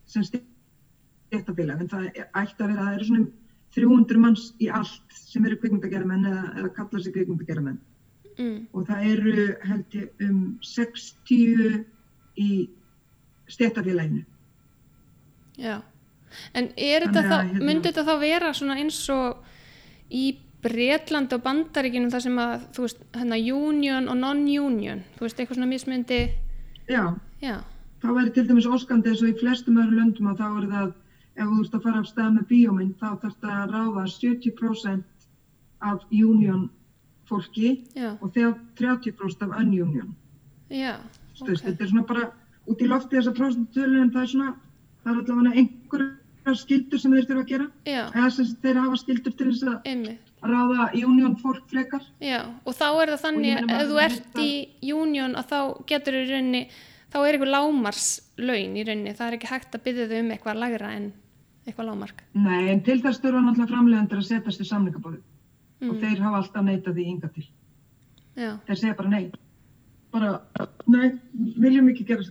[0.04, 1.80] sem stéttafélag.
[1.80, 3.47] En það ætti að vera, það eru svona
[3.78, 7.78] 300 manns í allt sem eru kvikmyndagerðamenn eða, eða kalla sig kvikmyndagerðamenn.
[8.38, 8.58] Mm.
[8.72, 11.84] Og það eru held ég um 60
[12.38, 12.50] í
[13.48, 14.24] stéttafélaginu.
[15.58, 15.80] já.
[16.52, 19.38] En er þetta þá, hérna- myndi þetta þá vera svona eins og
[20.12, 25.38] í Bretland og Bandaríkinu þar sem að, þú veist, hérna union og non-union, þú veist,
[25.38, 26.20] eitthvað svona mismyndi,
[26.88, 27.14] Já,
[27.44, 27.58] já,
[28.00, 30.92] þá væri til dæmis óskandi eins og í flestum öðrum löndum að þá er það
[31.38, 35.04] ef þú ert að fara af stað með bíómynd þá þarf það að ráða 70%
[35.88, 36.68] af union
[37.28, 40.14] fólki já, og þegar 30% af ununion.
[40.72, 40.94] já,
[41.38, 42.24] Þú veist, ok, Þetta er svona bara
[42.68, 44.54] út í lofti þessar prosentutölu en það er svona,
[45.04, 48.98] það er allavega einhverjar skildur sem þeir þurfa að gera já, eða sem þeir hafa
[49.04, 50.32] skildur til þess að einmitt.
[50.42, 52.02] ráða union fólk frekar.
[52.24, 55.60] Já, og þá er það þannig að ef þú ert í union að þá
[55.92, 56.64] getur í rauninni,
[57.12, 60.62] þá er eitthvað lámarslaun í rauninni, það er ekki hægt að byggja þau um eitthvað
[60.64, 61.08] lagra en
[61.68, 62.22] eitthvað lámark.
[62.34, 66.00] Nei, en til þess þurfa náttúrulega framlegendur að setjast í samlingabóðu og Mm.
[66.02, 67.46] þeir hafa alltaf neitað því ynga til.
[68.36, 69.30] Já, þeir segja bara nei.
[70.10, 70.40] Bara,
[70.86, 71.12] nei,
[71.60, 72.22] viljum ekki gera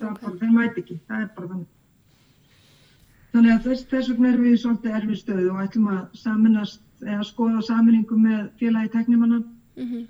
[0.00, 1.66] er bara, þeir mæti ekki, það er bara þannig.
[3.32, 6.80] Þannig að þess, þess vegna erum við í svolítið erfið stöðu og ætlum að saminast
[7.02, 9.42] eða skoða saminningu með félagi teknimanna
[9.76, 10.06] mm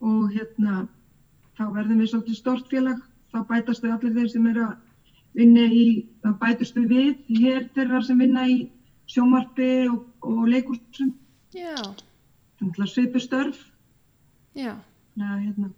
[0.00, 0.88] og hérna
[1.58, 3.00] þá verðum við svolítið stort félag.
[3.34, 4.76] Þá bætast við allir þeir sem eru að
[5.36, 8.60] vinna í, þá bætast við við hér þeirra sem vinna í
[9.10, 11.12] sjómarpi og, og leikursum
[11.54, 11.74] já,
[12.60, 13.60] þannig að svipu störf.
[14.54, 14.74] Já,
[15.18, 15.70] Næ, hérna,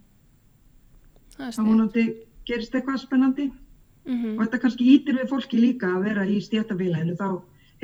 [1.36, 2.04] það er vonandi
[2.48, 3.50] gerist eitthvað spennandi.
[4.04, 7.28] Mm og þetta kannski ítir við fólki líka að vera í stéttafélaginu þá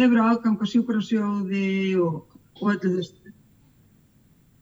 [0.01, 1.69] hefur aðgang á sjúkurasjóði
[2.03, 2.25] og,
[2.59, 3.13] og öllu þess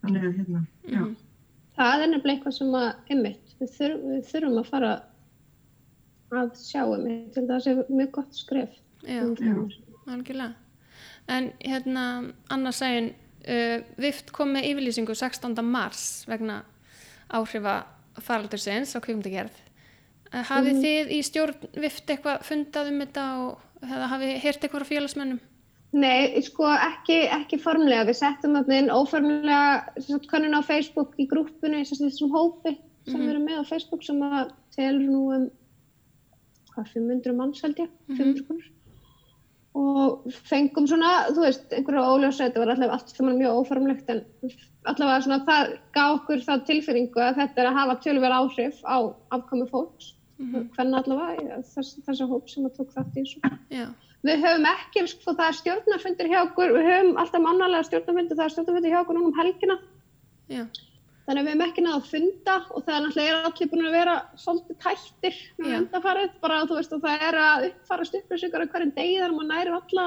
[0.03, 1.17] þannig að hérna já, Mhm.
[1.77, 4.91] Það er nefnilega eitthvað sem að, einmitt, við, þur, við þurfum að fara
[6.35, 8.79] að sjá einmitt, til það sé mjög gott skref.
[9.07, 9.23] Já,
[10.07, 10.55] algjörlega.
[11.27, 12.07] En hérna,
[12.55, 13.13] Anna Sæun,
[13.47, 15.55] uh, Vift kom með yfirlýsingu 16.
[15.67, 16.63] mars vegna
[17.35, 17.81] áhrifa
[18.23, 19.59] faraldursins á kvikmyndagerð.
[20.33, 24.91] Uh, hafið þið í stjórn Vift eitthvað fundað um þetta og hafið heyrt eitthvað á
[24.93, 25.43] félagsmennum?
[25.97, 28.07] Nei, sko ekki, ekki formlega.
[28.09, 32.75] Við settum þarna inn óformlega könnun á Facebook í sagt, þessum hópi
[33.07, 35.47] sem við erum með á Facebook sem að telur nú um
[36.77, 38.73] hvað, 500 manns held ég, 500 konur.
[39.77, 44.13] og fengum svona, þú veist, einhverja óljósa, þetta var allavega allt sem var mjög óformlegt
[44.13, 44.23] en
[44.89, 48.97] allavega svona það gaf okkur það tilfinningu að þetta er að hafa tölver áhrif á
[49.37, 50.67] afkomi fólks, mm -hmm.
[50.79, 53.55] hvernig allavega þess, þessa hóp sem að tók þátt í þessu.
[54.27, 58.47] Við höfum ekki, sko, það er stjórnarfundir hjá okkur, við höfum alltaf mannalega stjórnarfundir, það
[58.47, 59.77] er stjórnarfundir hjá okkur núna um helgina.
[60.49, 60.65] Já.
[61.27, 63.97] Þannig að við hefum ekki náðu að funda og það er náttúrulega allir búin að
[63.97, 68.71] vera svolítið tættir með undafarið, bara þú veist og það er að uppfara upplýsingar á
[68.75, 70.05] hverjum degi þar maður næri alla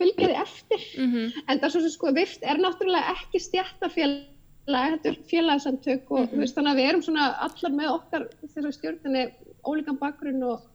[0.00, 0.84] fylgjaði eftir.
[0.98, 1.14] Mm
[1.46, 6.28] En það er svo sem sko vift er náttúrulega ekki stjættafélag, þetta er félagsamtök og
[6.28, 9.24] þú veist þannig að við erum svona allar með okkar þessar stjórninni
[9.64, 10.68] ólíkan bakgrunn og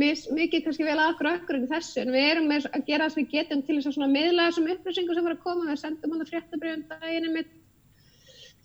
[0.00, 2.00] mis, mikið kannski vel aðgur okkur en þessu.
[2.02, 4.72] En við erum með að gera það sem við getum til þess að miðla þessum
[4.74, 5.70] upplýsingum sem voru að koma.
[5.70, 7.30] Við sendum hann að fréttabriðum daginn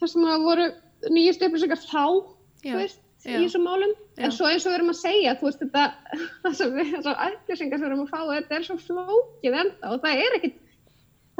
[0.01, 0.65] þar sem að voru
[1.15, 2.03] nýjast upplýsingar þá
[2.65, 3.93] Já, veist, í þessum málum.
[4.17, 4.25] Já.
[4.27, 5.83] en svo eins og við erum að segja veist þetta
[6.45, 10.37] þessar upplýsingar sem við erum að fá þetta er svo flókið enda og það er
[10.39, 10.59] ekkit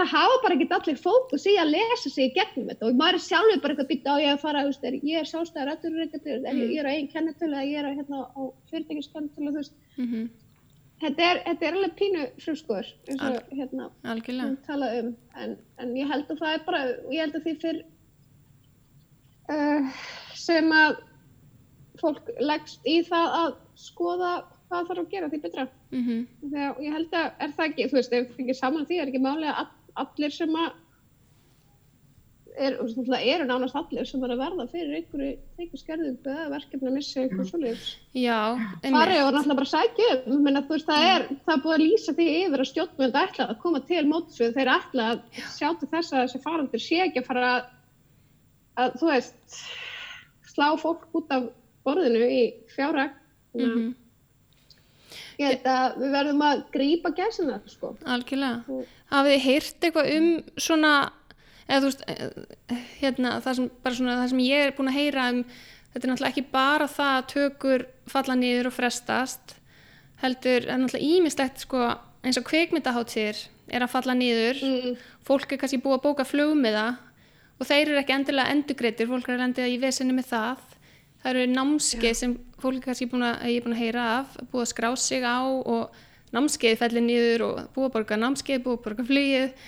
[0.02, 2.88] það hafa bara ekkert allir fókus í að lesa sig í gegnum þetta.
[2.88, 5.28] Og maður er sjálfur bara eitthvað býtt á ég að fara, veist, er, ég er
[5.30, 5.71] sjálfstæðar
[6.56, 6.71] Mm.
[6.71, 9.65] ég er á einn kennetölu eða ég er á, hérna, á fyrirtækiskennetölu,
[9.97, 10.30] Mm
[11.02, 14.47] þetta er, þetta er alveg pínu frumskoður eins og Al- hérna Algjörlega.
[14.47, 15.08] hún talað um.
[15.43, 17.80] En, en ég held að það er bara ég held að því fyrr
[19.49, 20.04] uh,
[20.38, 20.99] sem að
[22.01, 24.32] fólk leggst í það að skoða
[24.71, 25.67] hvað þarf að gera því betra.
[25.91, 29.01] Mm þegar ég held að er það ekki, þú veist, ef við fengið saman því
[29.01, 29.69] er ekki máli að all,
[30.06, 30.71] allir sem að
[32.58, 36.34] er, þú veist, það eru nánast allir sem er að verða fyrir einhverju einhverju skerðingu
[36.34, 37.89] eða verkefni að missa svoleiðis.
[38.17, 38.39] Já,
[38.84, 42.15] farið og náttúrulega bara sækja um menna, veist, það, er, það er búið að lýsa
[42.17, 45.21] því yfir að stjórnvöld ætla að koma til mótsvið þeir ætla að
[45.58, 47.69] sjá til þess að þessi farandur sé ekki að fara að,
[48.82, 49.58] að þú veist
[50.52, 51.50] slá fólk út af
[51.86, 52.44] borðinu í
[52.76, 53.15] fjárhag
[53.58, 53.91] mm
[55.39, 57.96] að við verðum að grípa gæsina sko.
[58.06, 58.63] algjörlega.
[59.12, 60.94] Hafið þið heyrt eitthvað um svona,
[61.67, 65.30] eða þú veist, eh, hérna, það sem, svona, það sem ég er búin að heyra
[65.32, 65.44] um,
[65.94, 69.56] þetta er náttúrulega ekki bara það að tökur falla niður og frestast,
[70.22, 75.62] heldur, er náttúrulega ímislegt, sko, eins og kveikmyndaháttir er að falla niður, mm, fólk er
[75.62, 76.98] kannski búið að bóka flugmiða
[77.62, 80.63] og þeir eru ekki endilega endugreitir, fólk er að lendið í vesinni með það.
[81.21, 84.38] Það eru námskeið sem fólk er kannski búin að, ég er búin að heyra af,
[84.50, 86.00] búið að skrá sig á og
[86.34, 89.67] námskeið fellir niður og búið að borga námskeið, búið að borga flugið.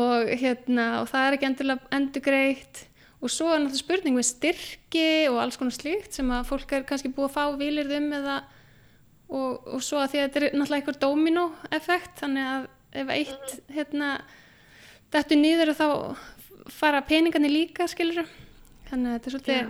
[0.00, 2.84] Og hérna og það er ekki endilega endugreitt
[3.20, 6.86] og svo er náttúrulega spurning með styrki og alls konar slíkt sem að fólk er
[6.88, 8.36] kannski búið að fá vilirðum eða
[9.28, 12.68] og, og svo að því að þetta er náttúrulega einhver domino effekt þannig að
[13.02, 14.12] ef eitt hérna
[15.12, 15.88] þetta niður og þá
[16.74, 18.28] fara peningarnir líka skilur
[18.90, 19.60] þannig að þetta er svolítið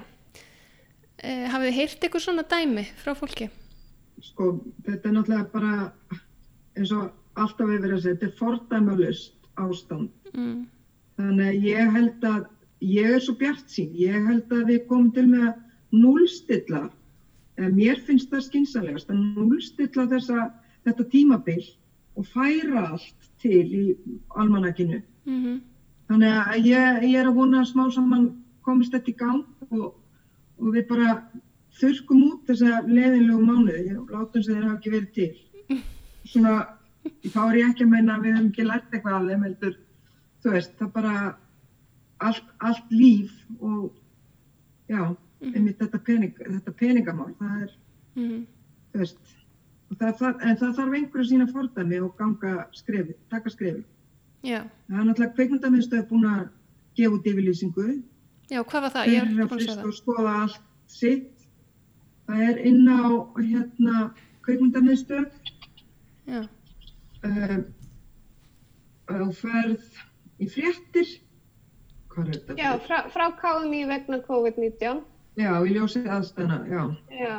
[1.22, 3.50] e, hafið þið heyrt eitthvað svona dæmi frá fólki
[4.24, 4.52] sko,
[4.86, 6.20] þetta er náttúrulega bara
[6.76, 7.10] eins og
[7.40, 10.10] alltaf við verið að segja, þetta er fordæmalust ástand.
[10.34, 10.60] mm.
[11.20, 12.44] Þannig að ég held að,
[12.80, 16.82] ég er svo bjart sín, ég held að við komum til með að núlstilla,
[17.76, 20.46] mér finnst það skynsalegast, að núlstilla þessa,
[20.86, 21.60] þetta tímabil
[22.16, 23.84] og færa allt til í
[24.40, 25.02] almanakinu.
[25.28, 25.60] Mm
[26.10, 28.24] Þannig að ég, ég er að vona að smá saman
[28.66, 29.92] komist þetta í gang og,
[30.58, 31.12] og við bara
[31.78, 35.78] þurrkum út þessa leðinlegu mánuði og látum sem þeir hafa ekki verið til.
[36.32, 36.54] Svona,
[37.30, 39.76] þá er ég ekki að meina að við höfum ekki lært eitthvað af þeim, heldur,
[40.42, 41.14] þú veist, það bara
[42.30, 43.86] allt, allt líf og
[44.90, 45.02] já,
[45.46, 47.72] einmitt þetta, pening, þetta peningamál, það er,
[48.18, 48.42] -hmm.
[48.90, 49.22] þú veist,
[49.94, 53.84] það, það, en það þarf einhver að sína fordæmi og ganga skrefi, taka skrefi.
[54.46, 54.60] Já.
[54.88, 56.42] Það er náttúrulega kveikmyndamiðstöð búin að
[56.98, 57.86] gefa út yfirlýsingu.
[58.50, 59.06] já, hvað var það?
[59.06, 61.46] Ég Þeir er eru að það og skoða allt sitt.
[62.30, 63.02] Það er inn á
[63.38, 64.04] hérna,
[64.46, 65.28] kveikmyndamiðstöð
[66.30, 66.42] já,
[67.26, 67.58] uh,
[69.20, 70.00] og ferð
[70.40, 71.16] í fréttir.
[72.10, 72.56] Hvað er þetta?
[72.58, 75.02] já, frá, frá KMI vegna COVID-19
[75.38, 76.80] Já, í ljósið aðstæðna, já.
[77.14, 77.34] já,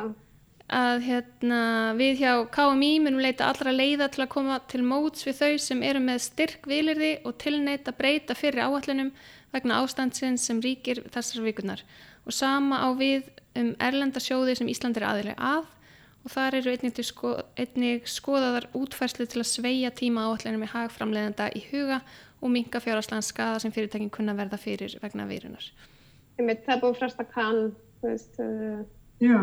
[0.72, 1.60] að hérna,
[1.98, 5.84] við hjá KMI munum leita allra leiða til að koma til móts við þau sem
[5.86, 9.12] eru með styrk vilirði og tilneitt að breyta fyrir áallunum
[9.52, 11.84] vegna ástandsins sem ríkir þessar vikunar
[12.24, 15.68] og sama á við um erlenda sjóði sem Ísland er aðileg að.
[16.22, 20.70] Og þar eru einnig, til sko, einnig skoðaðar útfærslu til að sveia tíma áallunum í
[20.70, 21.98] hagframleiðanda í huga
[22.38, 25.66] og minka fjárhagslegan skada sem fyrirtækin kunna verða fyrir vegna virunar.
[26.38, 28.84] einmitt, það er búið að fresta kann þú veist, uh,
[29.22, 29.38] Já,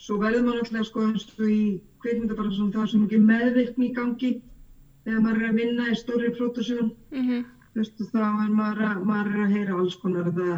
[0.00, 1.60] svo verður maður alltaf sko eins og í
[2.04, 4.32] kveikmynda bara svona það sem ekki meðvirkni í gangi
[5.04, 6.90] þegar maður er að vinna í stóri pródusjón.
[7.12, 7.44] Mm
[7.76, 10.52] Þú veist, og þá er maður að, maður er að heyra alls konar að það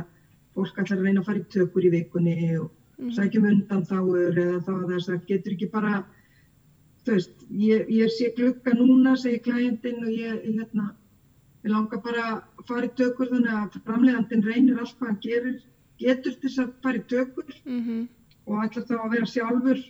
[0.55, 4.61] fólk ætlar að reyna að fara í tökur í vikunni og sækjum undan þáur eða
[4.67, 5.97] þá að þess að getur ekki bara,
[7.03, 10.87] þú veist, ég, ég sé glugga núna, segir klæjendin og ég, ég hérna,
[11.65, 15.61] ég langar bara að fara í tökur þannig að framleiðandin reynir allt hvað hann gerir,
[15.99, 17.61] getur þess að fara í tökur.
[17.65, 18.07] Mhm,
[18.49, 19.83] og ætlar þá að vera sjálfur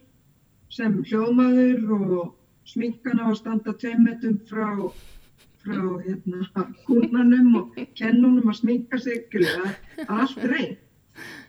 [0.75, 2.35] sem hljóðmaður og
[2.68, 4.75] sminkana og standa tveim metum frá,
[5.62, 9.25] frá hérna, kúrnanum og kennunum að sminka sig,
[10.09, 10.77] allt reynd.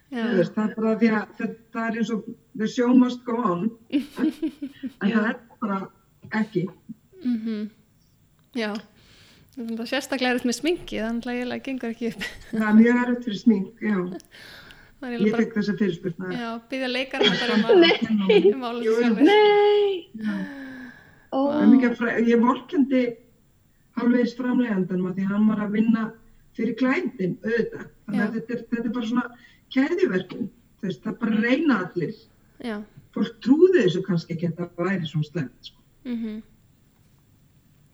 [0.10, 1.42] veist, það er bara því að
[1.74, 3.68] það er eins og the show must go on
[5.04, 5.82] en það er bara
[6.40, 6.64] ekki
[7.24, 7.68] mhm,
[8.58, 8.72] já.
[9.60, 12.26] Það er sérstaklega erfitt með sminki, þannig að ég gengur ekki upp.
[12.54, 14.00] það er mjög erfitt fyrir smink já.
[15.00, 17.64] Það ég fekk þessa fyrirspurna já, byggja leikarna bara um
[18.68, 19.24] að um sjálfur.
[19.30, 19.92] Nei!
[21.30, 23.04] Það ég vorkendi
[24.00, 26.04] halvvegs framleiðandanum að því hann var að vinna
[26.58, 28.26] fyrir klændin auðvitað þannig Já.
[28.26, 29.26] að þetta er, þetta er bara svona
[30.84, 32.16] veist, það er bara að reyna allir
[32.60, 32.76] Já,
[33.16, 35.84] fólk trúði þessu kannski ekki að það væri svona slemt sko.
[36.10, 36.40] mhm,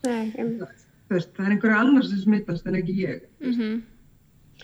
[0.06, 0.86] nei, einmitt.
[1.12, 3.84] Veist, það er einhverja annars sem smittast en ekki ég mhm,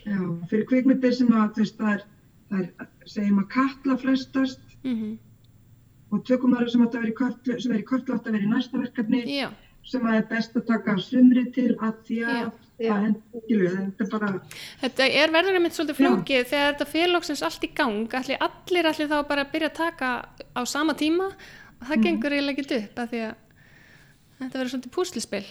[0.01, 2.05] Já, fyrir kvikmyndir sem að veist, það er,
[2.51, 5.17] það er segjum að katla flestast mhm,
[6.11, 8.37] og tökum aðra sem átt að vera í kötlu sem er í kötlu átt að
[8.37, 9.47] vera í næsta verkefni já,
[9.87, 14.29] sem að er best að taka sumri til að því að það er bara,
[14.81, 16.01] Þetta er verður einmitt svolítið Já.
[16.01, 19.77] flókið þegar þetta félagsins allt í gang, allir, allir allir þá bara að byrja að
[19.77, 20.11] taka
[20.57, 21.29] á sama tíma?
[21.81, 23.35] Og það gengur eiginlega ekki upp af því að
[24.39, 25.45] þetta verður svolítið púslispil.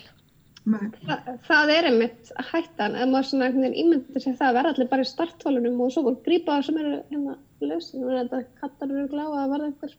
[0.61, 1.17] Þa,
[1.49, 4.91] það er einmitt hættan ef maður svona einhvern veginn ímyndir sig það að vera allir
[4.91, 8.93] bara í starthólunum og svo bara grípa það sem eru hérna lausin og þetta kattar
[8.93, 9.97] eru glá að verða einhver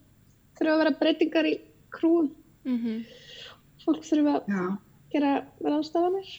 [0.60, 1.56] þurfa að vera breytingar í
[1.92, 2.32] krúum.
[2.68, 3.04] Mm
[3.86, 4.64] fólk þurfa að já.
[5.14, 5.32] gera
[5.66, 6.32] ráðstafanir.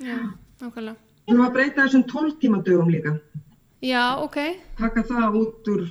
[0.00, 0.18] Já,
[0.62, 0.96] nákvæmlega.
[1.26, 3.14] Við erum að breyta þessum 12 tíma dögum líka.
[3.84, 4.38] Já, ok.
[4.78, 5.84] taka það út úr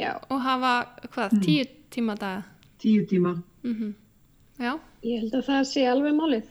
[0.00, 0.72] já, Og hafa,
[1.12, 2.44] hvað, tíu tíma daga?
[2.78, 3.36] 10 tíma.
[3.64, 3.94] Mm
[4.58, 4.72] Já,
[5.06, 6.48] ég held að það sé alveg málið.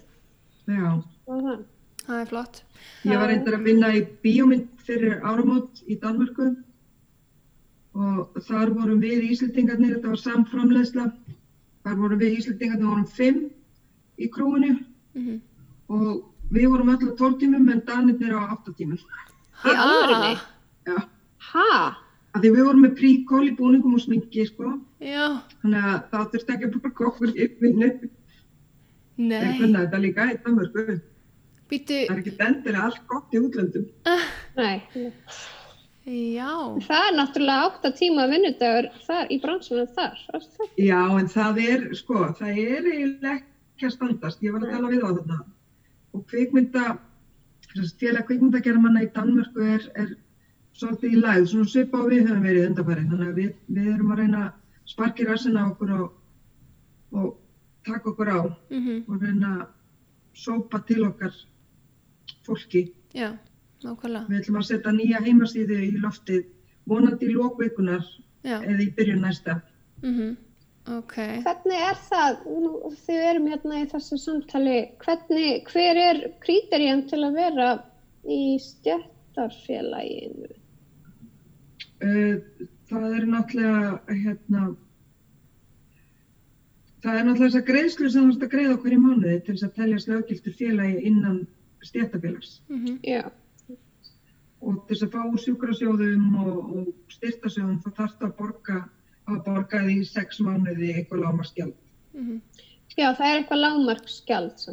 [0.68, 0.92] Já,
[1.28, 1.66] það?
[2.08, 2.62] Það er flott.
[3.04, 6.46] ég var reyndar að vinna í bíómynd fyrir áramót í Danmörku
[7.98, 11.06] og þar vorum við Íslendingarnir, þetta var samframlegsla
[11.84, 13.44] þar vorum við Íslendingarnir vorum 5
[14.24, 14.74] í krúinu
[15.18, 15.42] Mm
[15.88, 20.34] og við vorum öll á 12 tímum en Danirnir á 8 tímum Í alvörunni?
[20.88, 20.98] já,
[21.52, 21.68] ha?
[22.38, 25.26] Af því við vorum með príkól í búningum og sminki sko, Já,
[25.64, 27.92] þannig að það þurfti ekki að borga okkur í vinnu
[29.18, 30.98] Ég nei, kunna þetta líka í Danmörku.
[31.72, 33.88] býtu, Það er ekki endilega allt gott í útlöndum.
[34.58, 34.76] Nei,
[36.38, 36.52] já,
[36.86, 40.22] það er náttúrulega 8 tíma vinnudagur þar í bransunum þar.
[40.78, 44.46] Já, en það er, sko, það er eiginlega ekki að standast.
[44.46, 45.40] Ég var að tala við á þarna.
[46.14, 46.86] Og kvikmynda,
[47.98, 50.14] félag kvikmyndagerðamanna í Danmörku er, er
[50.78, 53.04] svolítið í læð, svona svipa og við höfum verið undanfæri.
[53.12, 56.08] Þannig að við, við erum að reyna að sparki rassina okkur og,
[57.18, 57.28] og
[57.88, 59.68] taka okkur á mm og reyna að
[60.38, 61.34] sópa til okkar
[62.46, 62.92] fólki.
[63.14, 63.32] já,
[63.84, 66.44] nákvæmlega, Við ætlum að setja nýja heimasíðu í loftið
[66.88, 68.04] vonandi í lókveikunar
[68.44, 69.62] eða í byrjun næsta.
[70.04, 70.36] mm
[70.88, 77.02] ok, Hvernig er það, nú, þið erum hérna í þessu samtali, hvernig, hver er kríterjum
[77.10, 77.68] til að vera
[78.24, 80.48] í stjættarfélaginu?
[81.98, 84.68] Uh, það er náttúrulega, hérna,
[87.02, 89.56] það er náttúrulega þess að greiðslu sem þú ert að greiða okkur í mánuði til
[89.56, 91.42] þess að telja slöggiltur félagi innan
[91.86, 93.24] stjættafélags mm Já,
[94.62, 98.80] og til þess að fá sjúkrasjóðum og, og styrtasjóðum þá þarfst að borga
[99.28, 101.76] að borga því sex mánuði eitthvað lámarskjald.
[102.14, 102.40] -hmm.
[102.98, 103.62] já, það er eitthvað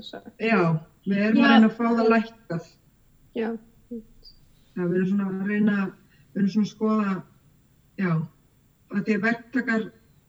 [0.03, 0.35] sagt.
[0.41, 1.45] Já, við erum Já.
[1.45, 2.69] að reyna að fá það lækkað.
[3.35, 3.49] Já,
[4.75, 5.77] Já, við erum svona að reyna,
[6.35, 7.15] við erum svona að skoða,
[7.99, 8.11] já,
[8.95, 9.85] að því að verktakar,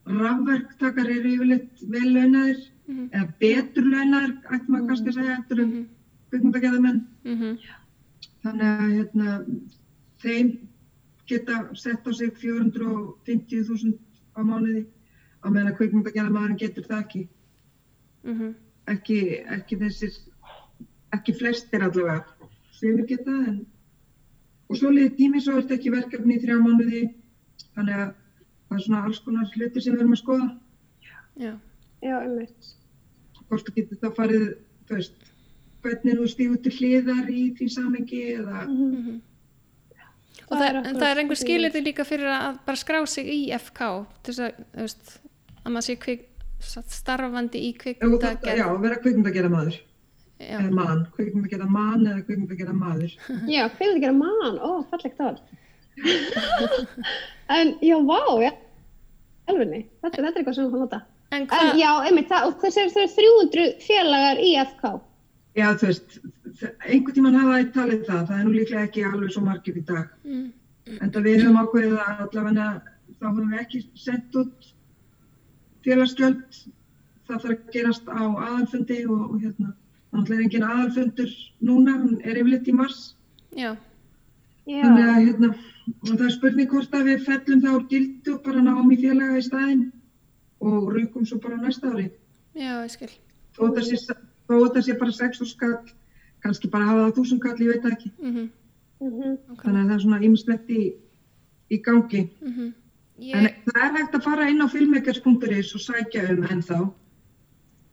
[0.05, 3.09] rafverktakar eru yfirleitt vel launaðir, Mhm.
[3.11, 5.87] eða betur launaðir, ættum maður kannski að segja, eftir um Mhm.
[6.31, 7.01] kvikmyndagerðamenn.
[7.25, 7.59] Mhm.
[8.43, 9.45] Þannig að hérna,
[10.21, 10.57] þeim
[11.27, 13.97] geta sett á sig 450.000
[14.37, 14.85] á mánuði,
[15.43, 17.27] á meðan að kvikmyndagerðamæðurinn getur það ekki.
[18.25, 18.55] Mhm.
[18.87, 20.19] Ekki, ekki þessir,
[21.11, 22.23] ekki flestir allavega,
[22.71, 23.65] sem við geta, en
[24.69, 27.01] og svo liðið tími svo er þetta ekki verkefni í þrjá mánuði
[27.75, 28.13] þannig að
[28.65, 30.47] það er svona alls konar hluti sem við erum að skoða
[31.45, 31.53] já,
[32.01, 32.73] já, einmitt.
[33.49, 34.45] hvort þú getur þá farið
[34.89, 35.15] þú veist,
[35.85, 38.63] hvernig þú stígur til hliðar í því samengi eða.
[38.65, 39.21] Mhm.
[40.45, 41.41] Og Það það, er en það er einhver það.
[41.45, 43.79] skilirði líka fyrir að bara skrá sig í FK
[44.23, 45.13] til þess að, þú veist,
[45.65, 46.25] að maður sé kvik,
[46.61, 48.57] starfandi í kvikmyndagerð.
[48.61, 49.63] já, vera kvikmyndagerða
[50.35, 53.11] maður Já, eða mann, kvikmyndagerða mann eða kvikmyndagerða maður
[53.55, 54.57] Já, hvað er það að gera mann?
[54.59, 55.41] Ó, fallegt orð.
[57.57, 58.51] en, já, vá, já.
[59.47, 61.01] Elvinni, þetta, þetta er eitthvað sem hún nota.
[61.31, 64.91] En En já, einmitt, það, og þessi er 300 félagar í FK.
[65.55, 66.17] Já, þú veist,
[66.83, 69.83] einhvern tímann hafa það talið það, það er nú líklega ekki alveg svo margir í
[69.87, 70.09] dag.
[70.27, 70.45] mm,
[71.01, 72.67] En það við höfum ákveðið að allavega
[73.15, 74.67] þá höfum við ekki sendt út
[75.85, 76.59] félagsgjöld.
[77.25, 79.71] Það þarf að gerast á aðalfundi og, og hérna,
[80.15, 81.33] þannig er engin aðalfundur
[81.67, 83.15] núna, hann er yfirleitt í mars.
[83.55, 83.75] já,
[84.65, 85.47] Já, Þannig að hérna,
[85.93, 88.97] og það er spurning hvort að við fellum það úr gildi og bara náum í
[88.97, 89.83] félaga í staðinn
[90.65, 92.07] og raukum svo bara næsta ári.
[92.57, 93.11] já, ég skil.
[93.53, 95.75] Þó þetta sé, sé bara 6 skall,
[96.41, 98.11] kannski bara hafa það 1000 kall, ég veit það ekki.
[98.21, 98.31] Mm
[99.05, 99.37] mhm.
[99.61, 100.81] Þannig að það er svona ýmislegt í,
[101.69, 102.29] í gangi.
[102.41, 102.73] mhm.
[103.21, 106.79] En Ég, það er hægt að fara inn á filmmakers.is og sækja um ennþá.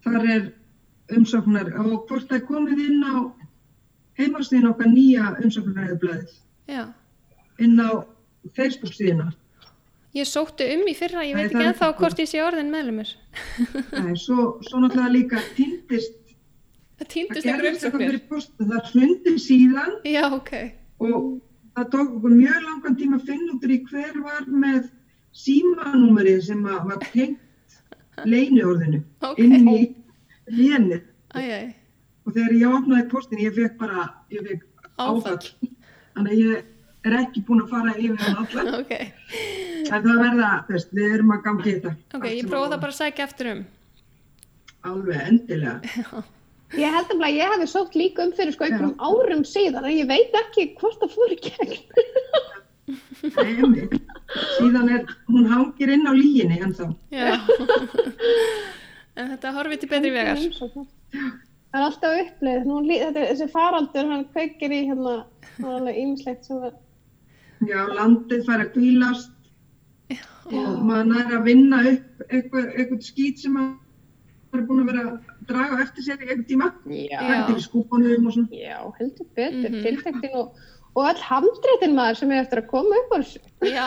[0.03, 0.53] Þar er
[1.19, 3.15] umsóknar og hvort það komið inn á
[4.21, 6.35] heimastíðin okkar nýja umsóknaræðublaðið,
[7.65, 7.91] inn á
[8.57, 9.31] Facebook síðina.
[10.13, 13.09] Ég sótti um í fyrra, ég Nei, veit ekki ennþá hvort ég sé orðin meðlumur.
[13.97, 16.19] Nei, svo, svo náttúrulega líka týndist,
[17.01, 18.19] Það týndist ykkur umsóknir.
[18.61, 20.51] það hrundi síðan Já, ok.
[21.01, 21.41] og
[21.75, 24.91] það tók okkur mjög langan tíma að finna út í hver var með
[25.33, 27.41] símanúmerið sem var tengt
[28.29, 29.39] leiniorðinu Ok.
[29.41, 29.81] inn í
[30.51, 31.73] Æjæj,
[32.27, 35.39] og þegar ég opnaði postin ég fekk bara, ég fekk Áfall.
[36.17, 38.93] þannig að ég er ekki búin að fara yfir hann allar ok.
[38.99, 41.95] en það verða, veist, við erum að gangi þetta.
[42.19, 43.65] Ok, ég prófa að- það bara að sækja eftir um.
[44.93, 45.81] alveg endilega.
[46.73, 50.07] Ég held að ég hefði sótt líka um fyrir sko einhverjum árum síðan en ég
[50.09, 51.75] veit ekki hvort það fór í gegn.
[54.57, 57.37] Síðan er, hún hangir inn á líginni en þá Já.
[59.17, 60.41] en þetta horfið til betri vegar.
[61.73, 62.65] Það er alltaf uppleið.
[62.69, 65.15] Nú, þetta, þessi faraldur, hann kveikir í hérna,
[65.57, 66.75] það er alveg ýmislegt er.
[67.69, 69.39] já, landið fær að kvílast
[70.51, 75.05] og maður er að vinna upp eitthvað, eitthvað skýt sem maður er búin að vera
[75.07, 77.21] að draga eftir sér í einhvern tíma Já.
[77.23, 80.61] hættir í skúpunum og svona Já, heldur betur, mm tiltektin og,
[80.93, 83.41] og all handreitin maður sem er eftir að koma upp á þessu.
[83.65, 83.87] Já.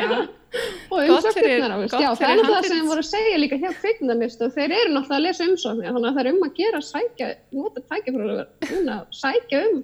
[0.00, 0.08] já,
[0.88, 2.70] Og umsóknirnar, veist, gott já, það er náttúrulega handrit.
[2.70, 3.70] sem við vorum að segja líka hjá
[4.46, 7.28] og þeir eru náttúrulega að lesa umsóknir, þannig að það er um að gera sækja,
[7.58, 9.82] nota tækifræður, núna sækja um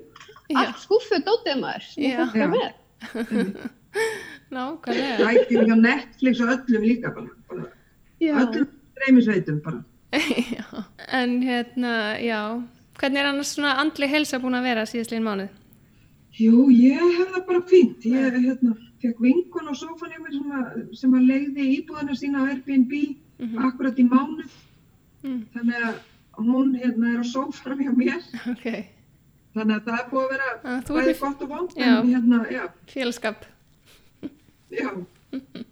[0.49, 0.59] Já.
[0.63, 2.75] allt skúffu dótið maður fólk er.
[4.55, 5.27] Nákvæmlega.
[5.29, 7.69] hættir hjá Netflix og öllum líka bara, bara
[8.21, 8.33] Já.
[8.41, 9.85] öllum streymisveitum bara
[10.59, 10.85] já.
[11.11, 12.63] En hérna, já.
[12.99, 15.49] Hvernig er annars svona andli helsa búin að vera síðastlegin mánuð?
[16.39, 18.07] Jú, ég hef það bara fínt.
[18.07, 22.43] Ég hérna, fekk vinkun á sófan hjá mér sem að, sem að leiði íbúðina sína
[22.43, 22.93] á Airbnb
[23.39, 23.59] Mhm.
[23.67, 24.53] akkurat í mánuð.
[25.25, 25.41] Mm.
[25.55, 25.95] Þannig að
[26.39, 28.23] hún hérna er á sófanum hjá mér.
[28.53, 28.67] Ok,
[29.55, 31.75] Þannig að það er búið að vera Ah, þú ert bæði gott og vond.
[31.75, 33.45] Hérna, félskap.
[34.71, 34.91] já.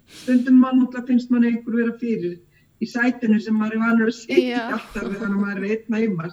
[0.06, 2.38] Stundum mann náttúrulega finnst mann einhver vera fyrir
[2.82, 5.94] í sætinu sem maður er vanur að sitja alltaf við þannig að maður er einn
[5.98, 6.30] heima.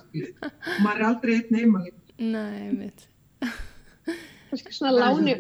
[0.84, 1.84] maður er aldrei einn heima.
[2.20, 3.08] Nei, mitt.
[4.50, 5.36] Kannski svona láni,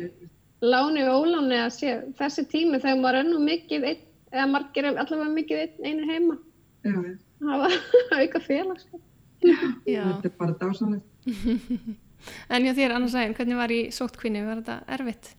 [0.61, 4.89] láni og óláni að sé þessi tími þegar maður er nú mikið einn, eða margir
[4.89, 6.37] er allavega mikið einn einu heima.
[6.87, 7.15] Já, já.
[7.43, 9.01] hafa auka félagskap.
[9.43, 10.03] Já.
[10.05, 11.09] Þetta er bara dásanlegt.
[12.51, 14.41] En já þér, annars aðeins, hvernig var í sóttkvinni?
[14.43, 15.29] Var þetta erfitt?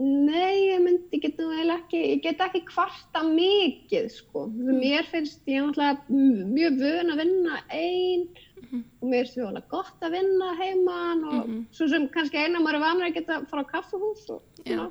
[0.00, 4.46] Nei, ég myndi, ég get nú eiginlega ekki, ég get ekki kvarta mikið, sko.
[4.52, 8.24] Mér finnst ég náttúrulega mjög vön að vinna einn
[8.72, 11.66] og mér finnst alveg gott að vinna heiman og Mhm.
[11.72, 14.90] svo sem kannski eina maður er vanur að geta að fara á kaffahús og svona,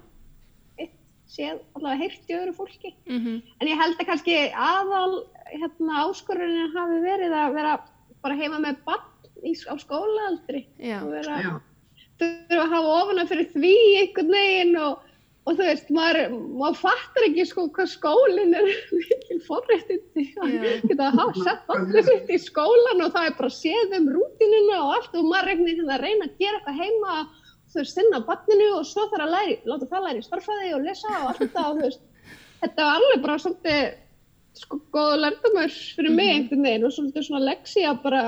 [0.80, 0.92] eitt
[1.30, 2.94] séð allavega heyrt í öðru fólki.
[3.08, 7.80] Mm En ég held að kannski aðal hérna, áskorunin hafi verið að vera
[8.22, 9.06] bara heima með bann
[9.44, 10.66] í, á skólaaldri
[11.02, 11.62] og vera Já.
[12.20, 15.00] þurfa að hafa ofana fyrir því einhvern veginn og,
[15.48, 21.46] og þú veist, maður, maður fattar ekki sko hvað skólinn er mikil forréttindi að hafa
[21.46, 25.30] sett allir sitt í skólan og það er bara séð um rútinuna og allt og
[25.30, 27.16] maður regnir að reyna að gera eitthvað heima
[27.70, 31.16] þú veist, sinna banninu og svo þarf að læri, láta það læri starfræði og lesa
[31.16, 32.06] og allt þetta og þú veist,
[32.66, 33.82] þetta var alveg bara svolítið
[34.60, 38.24] sko góða lærdomur fyrir mig einhvern veginn og svolítið svona leksi að bara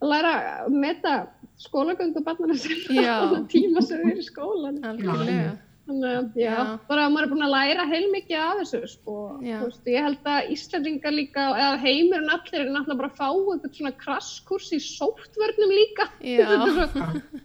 [0.00, 1.16] læra að meta
[1.60, 2.22] skólagöngu
[2.56, 3.16] sinna Já.
[3.20, 5.50] á þann tíma sem við erum í skólan Algjörlega.
[5.90, 6.64] Þannig að já, Já.
[6.88, 9.16] bara að maður er búin að læra heilmikið af þessu sko.
[9.42, 13.78] Veist, ég held að Íslandingar líka eða heimurinn allir er náttúrulega bara að fá eitthvað
[13.80, 17.40] svona krasskurs í sóttvörnum líka er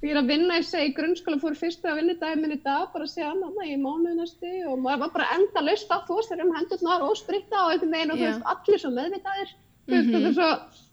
[0.00, 3.04] ég er að vinna ég segi í grunnskóla fór fyrsta vinnudaginn minn í dag bara
[3.04, 6.32] að segja annað í mánuði næstu og maður var bara enda laust að þú veist
[6.36, 10.08] um hendurnar og spritta og einhvern veginn og þú veist allir svo meðvitaðir þú veist,
[10.08, 10.30] Mhm.
[10.30, 10.48] er svo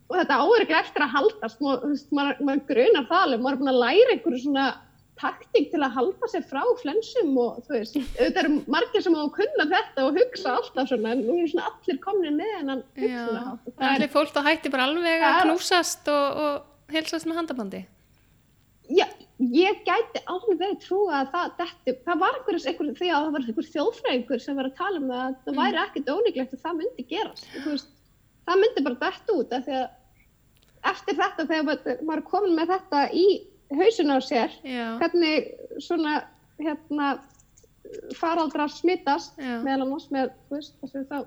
[0.07, 3.71] og þetta ekki eftir að haldast maður, maður, maður grunar það alveg, maður er búin
[3.73, 4.65] að læra einhverju svona
[5.21, 9.21] taktík til að halda sér frá flensum og þú veist, auðvitað eru margir sem á
[9.23, 12.83] að kunna þetta og hugsa alltaf svona en nú er svona allir komin með hennan
[12.83, 17.39] og það er er, fólk þá hætti bara alveg að knúsast og, og heilsast með
[17.41, 17.81] handabandi.
[18.87, 19.05] já,
[19.57, 23.47] ég gæti alveg trúa að það detti, það var einhver, einhver því að það var
[23.49, 25.59] einhver þjóðfræðingur sem var að tala um það að það Mm.
[25.63, 27.89] væri ekkert ólíklegt að það myndi gerast þú veist,
[28.47, 29.87] það myndi bara detta út af því að
[30.93, 31.67] eftir þetta þegar
[32.07, 33.27] maður- komin með þetta í
[33.73, 34.53] hausin á sér.
[34.63, 35.51] Já, hvernig
[35.83, 36.21] svona
[36.59, 37.17] hérna
[38.19, 41.19] faraldrar smittast meðal annars með, veist, þessu þá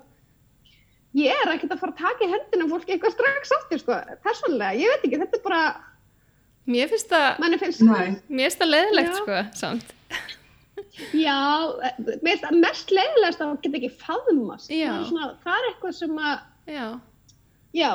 [1.17, 4.77] ég er ekkert að fara að taka í hendina fólki eitthvað strax aftur, sko, persónulega,
[4.79, 5.63] ég veit ekki, þetta er bara,
[6.69, 9.95] mér finnst það, mér finnst það leðilegt sko, samt.
[11.17, 11.39] já,
[11.97, 14.71] mér finnst það mest leiðilegast að það geta ekki faðmast.
[14.77, 16.39] Er, svona, það er eitthvað sem að
[16.69, 16.99] Já,
[17.73, 17.89] já,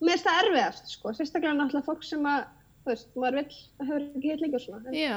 [0.00, 2.44] mér finnst það erfiðast, sko, sérstaklega náttúrulega fólk sem að,
[2.84, 5.16] þú veist, maður vill það hefur ekki heit lengur svona, en, já,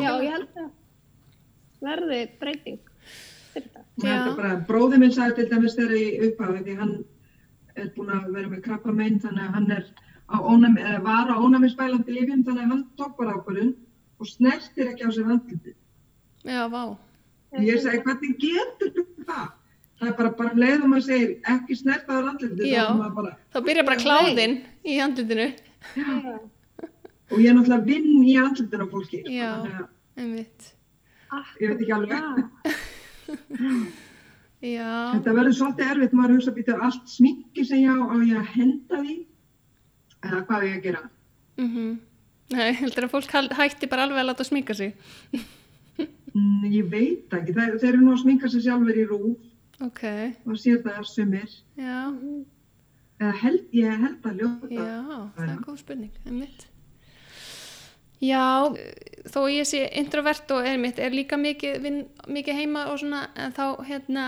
[0.00, 0.70] já, ég held að
[1.84, 2.80] verði breyting
[3.52, 4.36] fyrir þetta það er Já.
[4.38, 6.94] bara, bróði minn sagði til dæmis þegar í upphafi því hann
[7.74, 9.84] er búin að vera með krabba meginn þannig að hann er
[10.24, 13.74] á ónæmi, eða var á ónæmisbælandi lífjum þannig að hann tók bara ákvörðun
[14.22, 15.74] og snertir ekki á sér andlitið.
[16.48, 16.96] Já, vá.
[17.60, 19.44] Ég segi, hvernig getur þú það?
[20.00, 22.86] Það er bara, bara um leið og maður segir ekki snert á andlitið, Já.
[22.88, 25.48] þá maður bara, Þá byrja bara kláðinn í andlutinu.
[25.94, 26.40] Já.
[27.32, 29.88] Og ég er náttúrulega vinn í andlitinu á fólki, sko, Já.
[30.16, 30.72] Einmitt.
[31.60, 32.18] ég veit ekki alveg.
[34.64, 38.52] Já, Þetta verður svolítið erfitt, maður hugsa býta allt sminki sem ég á, á ég
[38.54, 39.16] henda því,
[40.24, 41.02] eða hvað er ég að gera?
[41.60, 41.90] mhm.
[42.54, 44.92] Nei, heldur að fólk hætti bara alveg að láta smíka sig.
[46.34, 50.02] Mm, ég veit ekki, þeir, þeir eru nú að sminka sig sjálfur í rúf Ok,
[50.46, 52.00] og sér það sumir, já,
[53.20, 54.68] eða held, ég held að ljóta.
[54.70, 54.98] já,
[55.36, 56.66] það er góð spurning, einmitt.
[58.22, 58.70] Já,
[59.28, 62.00] þó ég sé introvert og einmitt er líka mikið, vinn,
[62.30, 64.26] mikið heima og svona, en þá hérna,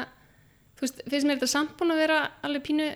[0.77, 2.89] þú veist, finnst mér þetta samt búin að vera alveg pínu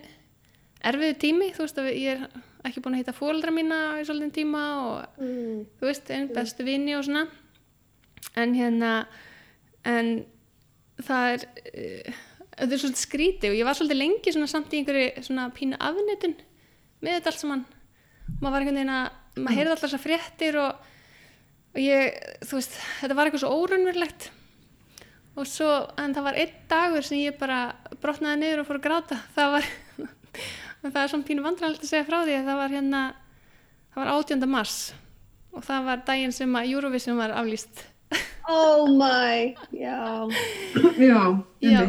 [0.90, 2.28] erfiðu tími, þú veist að ég er
[2.68, 5.66] ekki búin að hitta fóldra mína í svolítið tíma og Mm.
[5.80, 7.26] þú veist, einn bestu vini og svona.
[8.36, 9.06] En hérna
[9.84, 10.24] en
[11.00, 12.18] það er uh,
[12.60, 15.78] þetta er svolítið skrítið og ég var svolítið lengi svona samt í einhverju svona pínu
[15.80, 16.34] afnitun
[17.00, 17.64] með þetta allt saman.
[18.40, 20.90] Maður var einhvern veginn að, maður heyrði alltaf þessar fréttir og,
[21.74, 24.30] og ég, þú veist þetta var eitthvað svo órunverlegt
[25.38, 25.68] og svo,
[26.00, 27.60] en það var einn dagur sem ég bara
[28.02, 29.68] brotnaði niður og fór að gráta það var
[30.82, 33.04] það er svona pínu vandræðilegt að segja frá því að það var hérna
[33.94, 34.50] það var 18.
[34.50, 34.76] mars
[35.50, 37.86] og það var daginn sem að Eurovision var aflýst
[38.50, 40.26] Oh my, já.
[40.98, 41.20] Já,
[41.62, 41.82] já,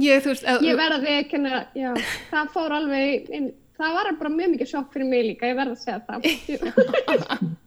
[0.00, 1.16] ég veist að, Ég verða því
[1.50, 1.90] að, já,
[2.30, 5.76] það fór alveg inn, það var bara mjög mikið sjokk fyrir mig líka, ég verða
[5.76, 6.18] að segja það.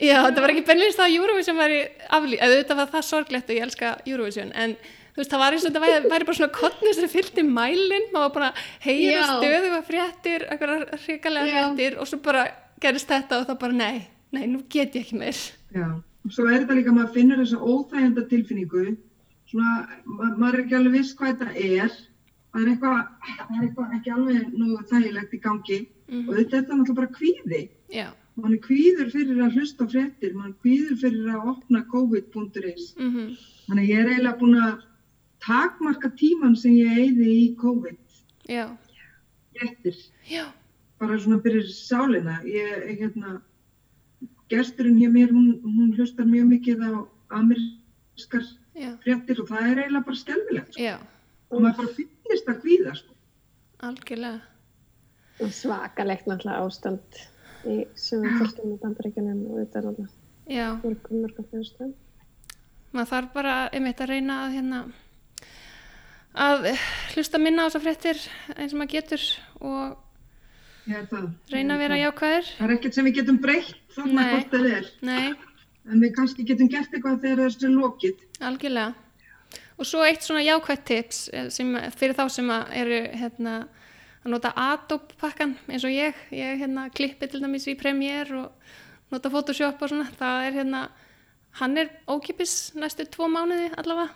[0.00, 1.78] já, þetta var ekki bennlist það að Eurovision væri
[2.16, 4.74] aflýst, eða þetta var það sorglegt og ég elska Eurovision en
[5.14, 8.08] þú veist það var eins og þetta væri, væri bara svona kottnir sem fylgdi mælinn,
[8.12, 9.24] maður var bara að heyra Já.
[9.30, 12.46] stöðuga fréttir, eitthvað hrikalega fréttir og svo bara
[12.82, 15.40] gerist þetta og það bara nei, nei, nú get ég ekki meir
[15.74, 15.88] Já,
[16.28, 18.86] svo er þetta líka að maður finnur þessa óþægenda tilfinningu,
[19.50, 19.74] svona,
[20.04, 22.00] ma maður er ekki alveg viss hvað þetta er,
[22.52, 23.00] það er eitthvað,
[23.38, 25.80] það eitthvað ekki alveg nú þægilegt í gangi
[26.10, 26.28] Mhm.
[26.28, 27.68] og þetta er náttúrulega bara kvíði.
[27.92, 32.94] já, Man er kvíður fyrir að hlusta fréttir, man er kvíður fyrir að opna covid.is.
[32.96, 33.36] mhm,
[33.68, 34.82] Þannig að ég er eiginlega búin að
[35.40, 37.96] takmarka tíman sem ég eigði í COVID
[38.48, 38.76] já,
[39.54, 39.96] fréttir,
[40.30, 40.46] já,
[40.98, 42.40] bara svona fyrir sálina.
[42.44, 43.40] Ég, hérna,
[44.48, 48.44] gesturinn hér mér, hún, hún hlustar mjög mikið á amerískar
[49.04, 50.82] fréttir og það er eiginlega bara skelfilegt sko.
[50.82, 50.98] já,
[51.50, 53.14] og maður bara finnist að kvíða sko.
[53.88, 54.40] algjörlega
[55.50, 57.20] Svakalegt náttúrulega ástand
[57.70, 61.94] í sem við fylgum í bandaríkjunum og þetta er náttúrulega mörgum mörgum fyrirstöðum.
[62.92, 64.82] maður þarf bara einmitt að reyna að hérna
[66.46, 66.68] að
[67.14, 68.20] hlusta minna á þessar fréttir
[68.56, 69.24] eins og maður getur
[69.60, 69.96] og
[70.86, 71.28] það.
[71.54, 74.30] reyna að vera jákvæður það er ekkert sem við getum breytt þarna Nei.
[74.34, 75.28] hvort það er nei,
[75.90, 78.94] en við kannski getum gert eitthvað þegar þessu er lokið algjörlega
[79.80, 83.54] og svo eitt svona jákvætt tips eh, sem, fyrir þá sem eru hérna,
[84.20, 89.14] að nota Adobe pakkan eins og ég, ég hérna klippi til dæmis í Premiere og
[89.14, 90.82] nota Photoshop og svona, það er hérna
[91.58, 94.12] hann er ókipis næstu tvo mánuði allavega.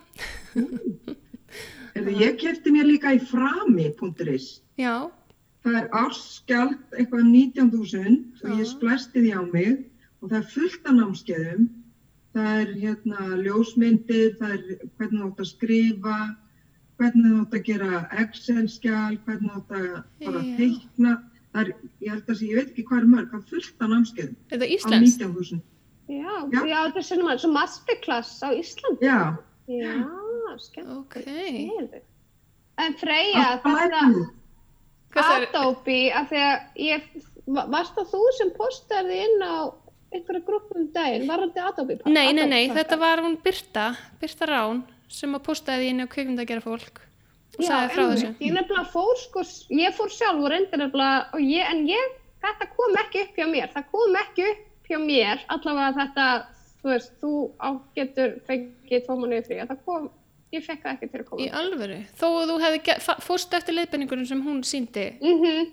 [1.95, 5.09] Eða ég kefti mér líka í frami.is já,
[5.65, 9.73] það er ársskjald eitthvað um 19.000 og ég splæsti því á mig
[10.21, 11.69] og það er fullt af námskeiðum
[12.35, 14.65] það er hérna ljósmyndir það er
[14.99, 16.17] hvernig þú átt að skrifa
[16.99, 19.87] hvernig þú átt að gera Excel-skjal, hvernig þú átt að
[20.25, 20.57] bara Já.
[20.59, 21.13] teikna
[21.55, 21.71] það er,
[22.03, 24.37] ég held að sé, ég veit ekki hvað er mörg það er fullt af námskeiðum
[24.51, 25.63] þetta er á Íslands 19.000
[26.05, 26.61] Já, Já.
[26.69, 29.07] já, þetta er svona svo masterclass á Íslandi.
[29.09, 29.21] Já,
[29.65, 29.93] Já,
[30.61, 30.91] skemmt.
[31.01, 31.15] Ok.
[32.77, 34.03] En Freyja, þetta
[35.15, 37.07] Adobe, af því að ég,
[37.47, 39.73] va- varst það þú sem postaði inn á
[40.15, 41.97] einhverja grúppum um daginn, var þetta Adobe?
[42.07, 43.91] Nei, nei, nei, þetta var hún Birta,
[44.21, 47.03] Birta Rán sem að postaði inn á kveikmyndagera fólk
[47.55, 48.31] og sagði frá þessu.
[48.43, 49.45] Ég nefnilega fór sko,
[49.79, 53.47] ég fór sjálf og reyndi nefnilega, og ég, en ég, þetta kom ekki upp hjá
[53.51, 56.27] mér, það kom ekki upp hjá mér, allavega þetta,
[56.81, 60.11] þú veist, þú á getur fengið tvo mánuði frí, það kom,
[60.55, 61.47] ég fekk það ekki til að koma.
[61.47, 62.99] Í alvöru, þó að þú hefði
[63.29, 65.09] fórst eftir leiðbenningunum sem hún síndi.
[65.23, 65.73] Mm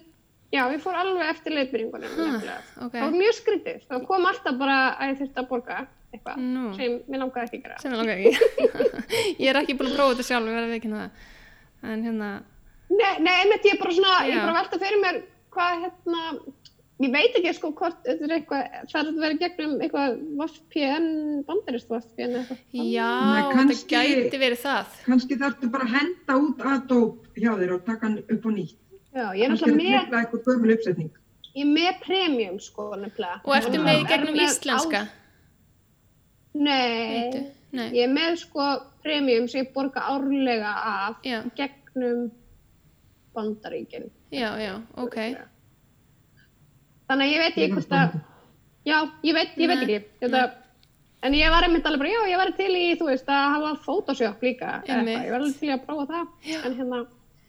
[0.51, 2.57] Já, ég fór alveg eftir leiðbyrningunum, nefnilega.
[2.83, 2.91] ok.
[2.97, 5.77] Það var mjög skrítið, það kom alltaf bara að ég þurfti að borga
[6.11, 6.63] eitthvað, Nú.
[6.75, 7.77] sem mér langaði ekki að gera.
[7.79, 8.31] Sem ég langar ekki.
[9.45, 11.11] ég er ekki búin að prófa þetta sjálf, ég.
[11.81, 12.31] En hérna,
[12.91, 14.41] Nei, nei, einmitt ég er bara svona, ég Já.
[14.41, 15.21] er bara að velta fyrir mér
[15.55, 16.23] hvað hérna,
[17.01, 21.07] ég veit ekki sko hvort þetta er eitthvað, það er að vera gegnum eitthvað VPN,
[21.47, 22.59] bandarist eitthvað.
[22.75, 24.99] já, Nei, þetta kannski- gæti verið það.
[25.07, 28.77] Kannski þarftu bara að henda út Adobe hjá þér og taka hann upp á nýtt.
[29.11, 31.11] Já, ég er er með, þetta eitthvað gömul uppsetning.
[31.55, 33.41] ég er með premium sko nefnilega.
[33.43, 35.01] Og ertu með í Er gegnum með íslenska?
[35.03, 35.09] á-
[36.53, 37.51] Nei?
[37.71, 37.89] Nei.
[37.95, 38.65] ég er með sko
[39.03, 41.41] premium sem ég borga árlega af Já.
[41.55, 42.31] gegnum
[43.35, 44.09] bandaríkin.
[44.31, 45.15] Já, já, ok.
[47.07, 48.17] Þannig að ég veit ekki hvort að,
[48.87, 49.99] já, ég veit, ég veit ekki.
[50.21, 50.43] Þetta,
[51.23, 53.71] en ég var einmitt alveg bara, já, ég var til í, þú veist, að hafa
[53.85, 54.81] Photoshop líka.
[54.87, 56.27] Ég var alveg til í að prófa það.
[56.47, 56.59] Já.
[56.65, 57.01] En hérna,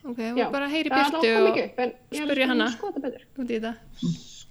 [0.04, 2.66] Ok, já, og bara heyri það byrtu og upp, að hana.
[2.74, 3.76] skoða það.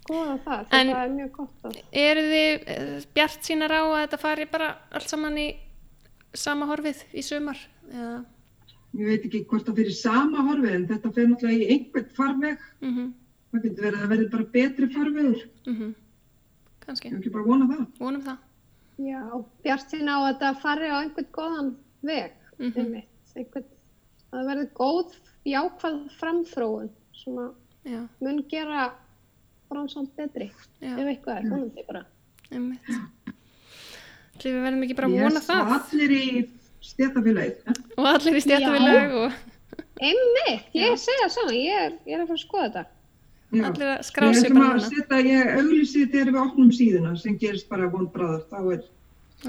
[0.02, 1.80] Skoða það, En- þetta er mjög gott að...
[1.92, 5.48] Eru þið eh, bjart sínar á að þetta fari bara allt saman í
[6.34, 7.60] sama horfið í sumar?
[7.92, 8.24] Já,
[8.92, 12.64] Ég veit ekki hvort það fyrir sama horfið en þetta fyrir náttúrulega í einhvern farveg.
[12.82, 13.12] mhm,
[13.52, 15.42] Það getur verið að það verði bara betri farvegur.
[15.68, 15.94] mhm,
[16.86, 17.86] kannski, Ég vil ekki bara vona það.
[18.00, 18.38] vonum það.
[19.02, 19.22] Já,
[19.64, 22.74] bjart sín á að þetta fari á einhvern góðan veg, Mhm.
[22.80, 23.08] einmitt.
[23.36, 23.66] Einhvern,
[24.32, 25.16] að það verði góð,
[25.48, 28.92] jákvæð framþróun sem að mun gera
[29.72, 30.50] bransan betri,
[30.82, 32.02] já, ef eitthvað er, vonandi bara.
[32.52, 32.90] einmitt.
[34.36, 36.26] Ætli við verðum ekki bara að Yes, vona og það allir í
[36.82, 37.80] stjættafélagið.
[37.98, 39.40] og allir í stjættavileg og
[40.02, 42.84] Einmitt, ég segja saman, ég er, ég er að fara að skoða þetta.
[43.52, 43.64] Já.
[43.68, 47.90] allir að skrá sig bara setja, ég auglýsi þegar við opnum síðuna sem gerist bara
[47.92, 48.44] vonbræðar.
[48.50, 48.82] Þá, er,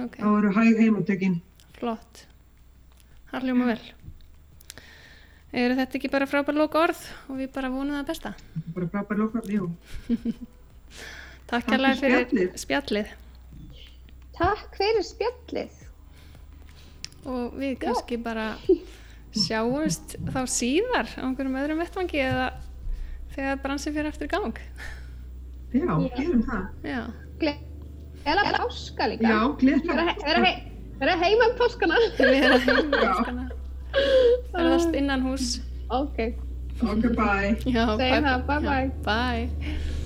[0.03, 1.35] Ok, þá eru hæg heimatökin.
[1.79, 2.27] flott.
[3.31, 3.81] Það hljóma vel.
[5.53, 8.31] Eru þetta ekki bara frábær loka orð og við bara vonum það besta?
[8.73, 9.67] Bara frábær lókar, jú.
[11.53, 13.11] Takk hérlega fyrir fyrir spjallið
[14.39, 15.75] Takk fyrir spjallið.
[17.29, 18.47] og við kannski bara
[19.45, 22.47] sjáumst þá síðar á einhverjum öðrum vettvangi eða
[23.37, 24.57] þegar bransin fyrir eftir í gang.
[25.73, 26.09] Já, Já.
[26.17, 26.65] gerum það.
[26.85, 27.03] Já,
[28.23, 29.27] Eða páska líka.
[29.27, 29.95] Já, gleðilega.
[29.97, 30.53] Vera, he- vera, he,
[31.01, 31.97] vera heima um páskana.
[33.93, 35.49] við erum heima ferðast innan hús.
[35.91, 36.19] ok,
[36.83, 37.51] Ok, bye.
[37.69, 38.91] Já, Segjum það, bye Já, bye.
[39.05, 40.02] Bye.